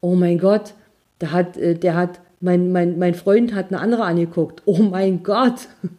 Oh 0.00 0.14
mein 0.14 0.38
Gott, 0.38 0.74
der 1.20 1.32
hat, 1.32 1.56
äh, 1.56 1.74
der 1.74 1.94
hat, 1.94 2.20
mein, 2.40 2.72
mein, 2.72 2.98
mein 2.98 3.14
Freund 3.14 3.54
hat 3.54 3.68
eine 3.68 3.80
andere 3.80 4.04
angeguckt. 4.04 4.62
Oh 4.64 4.78
mein 4.78 5.22
Gott. 5.22 5.68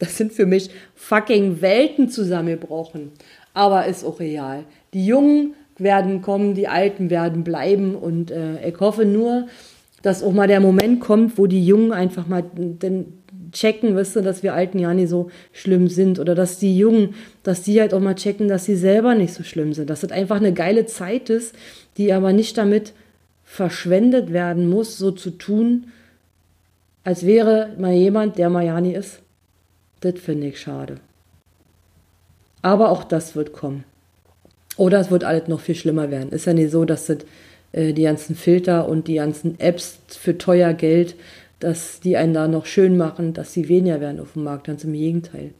Das 0.00 0.16
sind 0.16 0.32
für 0.32 0.44
mich 0.44 0.70
fucking 0.96 1.60
Welten 1.60 2.08
zusammengebrochen. 2.08 3.12
Aber 3.54 3.86
ist 3.86 4.02
auch 4.02 4.18
real. 4.18 4.64
Die 4.92 5.06
Jungen 5.06 5.54
werden 5.76 6.20
kommen, 6.20 6.54
die 6.54 6.66
Alten 6.66 7.10
werden 7.10 7.44
bleiben 7.44 7.94
und 7.94 8.32
äh, 8.32 8.68
ich 8.68 8.80
hoffe 8.80 9.04
nur, 9.04 9.46
dass 10.02 10.24
auch 10.24 10.32
mal 10.32 10.48
der 10.48 10.58
Moment 10.58 11.00
kommt, 11.00 11.38
wo 11.38 11.46
die 11.46 11.64
Jungen 11.64 11.92
einfach 11.92 12.26
mal 12.26 12.42
den 12.52 13.18
checken, 13.52 13.94
weißt 13.94 14.16
du, 14.16 14.20
dass 14.20 14.42
wir 14.42 14.54
Alten 14.54 14.78
ja 14.78 14.92
nicht 14.92 15.08
so 15.08 15.30
schlimm 15.52 15.88
sind 15.88 16.18
oder 16.18 16.34
dass 16.34 16.58
die 16.58 16.76
Jungen, 16.76 17.14
dass 17.42 17.62
die 17.62 17.80
halt 17.80 17.94
auch 17.94 18.00
mal 18.00 18.14
checken, 18.14 18.48
dass 18.48 18.64
sie 18.64 18.76
selber 18.76 19.14
nicht 19.14 19.32
so 19.32 19.42
schlimm 19.42 19.72
sind, 19.72 19.90
dass 19.90 20.00
das 20.00 20.12
einfach 20.12 20.36
eine 20.36 20.52
geile 20.52 20.86
Zeit 20.86 21.30
ist, 21.30 21.54
die 21.96 22.12
aber 22.12 22.32
nicht 22.32 22.58
damit 22.58 22.92
verschwendet 23.50 24.32
werden 24.32 24.68
muss, 24.68 24.98
so 24.98 25.10
zu 25.10 25.30
tun, 25.30 25.86
als 27.02 27.24
wäre 27.24 27.70
mal 27.78 27.94
jemand, 27.94 28.36
der 28.36 28.50
Majani 28.50 28.92
ist. 28.92 29.20
Das 30.00 30.20
finde 30.20 30.48
ich 30.48 30.60
schade. 30.60 30.96
Aber 32.60 32.90
auch 32.90 33.04
das 33.04 33.34
wird 33.34 33.54
kommen. 33.54 33.84
Oder 34.76 35.00
es 35.00 35.10
wird 35.10 35.24
alles 35.24 35.48
noch 35.48 35.60
viel 35.60 35.74
schlimmer 35.74 36.10
werden. 36.10 36.30
Ist 36.30 36.44
ja 36.44 36.52
nicht 36.52 36.70
so, 36.70 36.84
dass 36.84 37.06
das, 37.06 37.18
äh, 37.72 37.94
die 37.94 38.02
ganzen 38.02 38.36
Filter 38.36 38.86
und 38.86 39.08
die 39.08 39.14
ganzen 39.14 39.58
Apps 39.58 39.98
für 40.10 40.36
teuer 40.36 40.74
Geld, 40.74 41.16
dass 41.58 42.00
die 42.00 42.18
einen 42.18 42.34
da 42.34 42.46
noch 42.46 42.66
schön 42.66 42.98
machen, 42.98 43.32
dass 43.32 43.54
sie 43.54 43.68
weniger 43.68 44.00
werden 44.00 44.20
auf 44.20 44.34
dem 44.34 44.44
Markt. 44.44 44.66
Ganz 44.66 44.84
im 44.84 44.92
Gegenteil. 44.92 45.52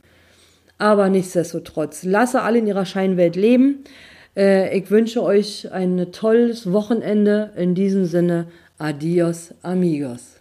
Aber 0.77 1.09
nichtsdestotrotz, 1.09 2.05
lasse 2.05 2.43
alle 2.43 2.59
in 2.59 2.67
ihrer 2.67 2.87
Scheinwelt 2.87 3.35
leben. 3.35 3.83
Äh, 4.39 4.79
ich 4.79 4.91
wünsche 4.91 5.23
euch 5.23 5.71
ein 5.73 6.13
tolles 6.13 6.73
Wochenende. 6.73 7.51
In 7.57 7.75
diesem 7.75 8.05
Sinne, 8.05 8.47
adios, 8.79 9.53
amigos. 9.63 10.38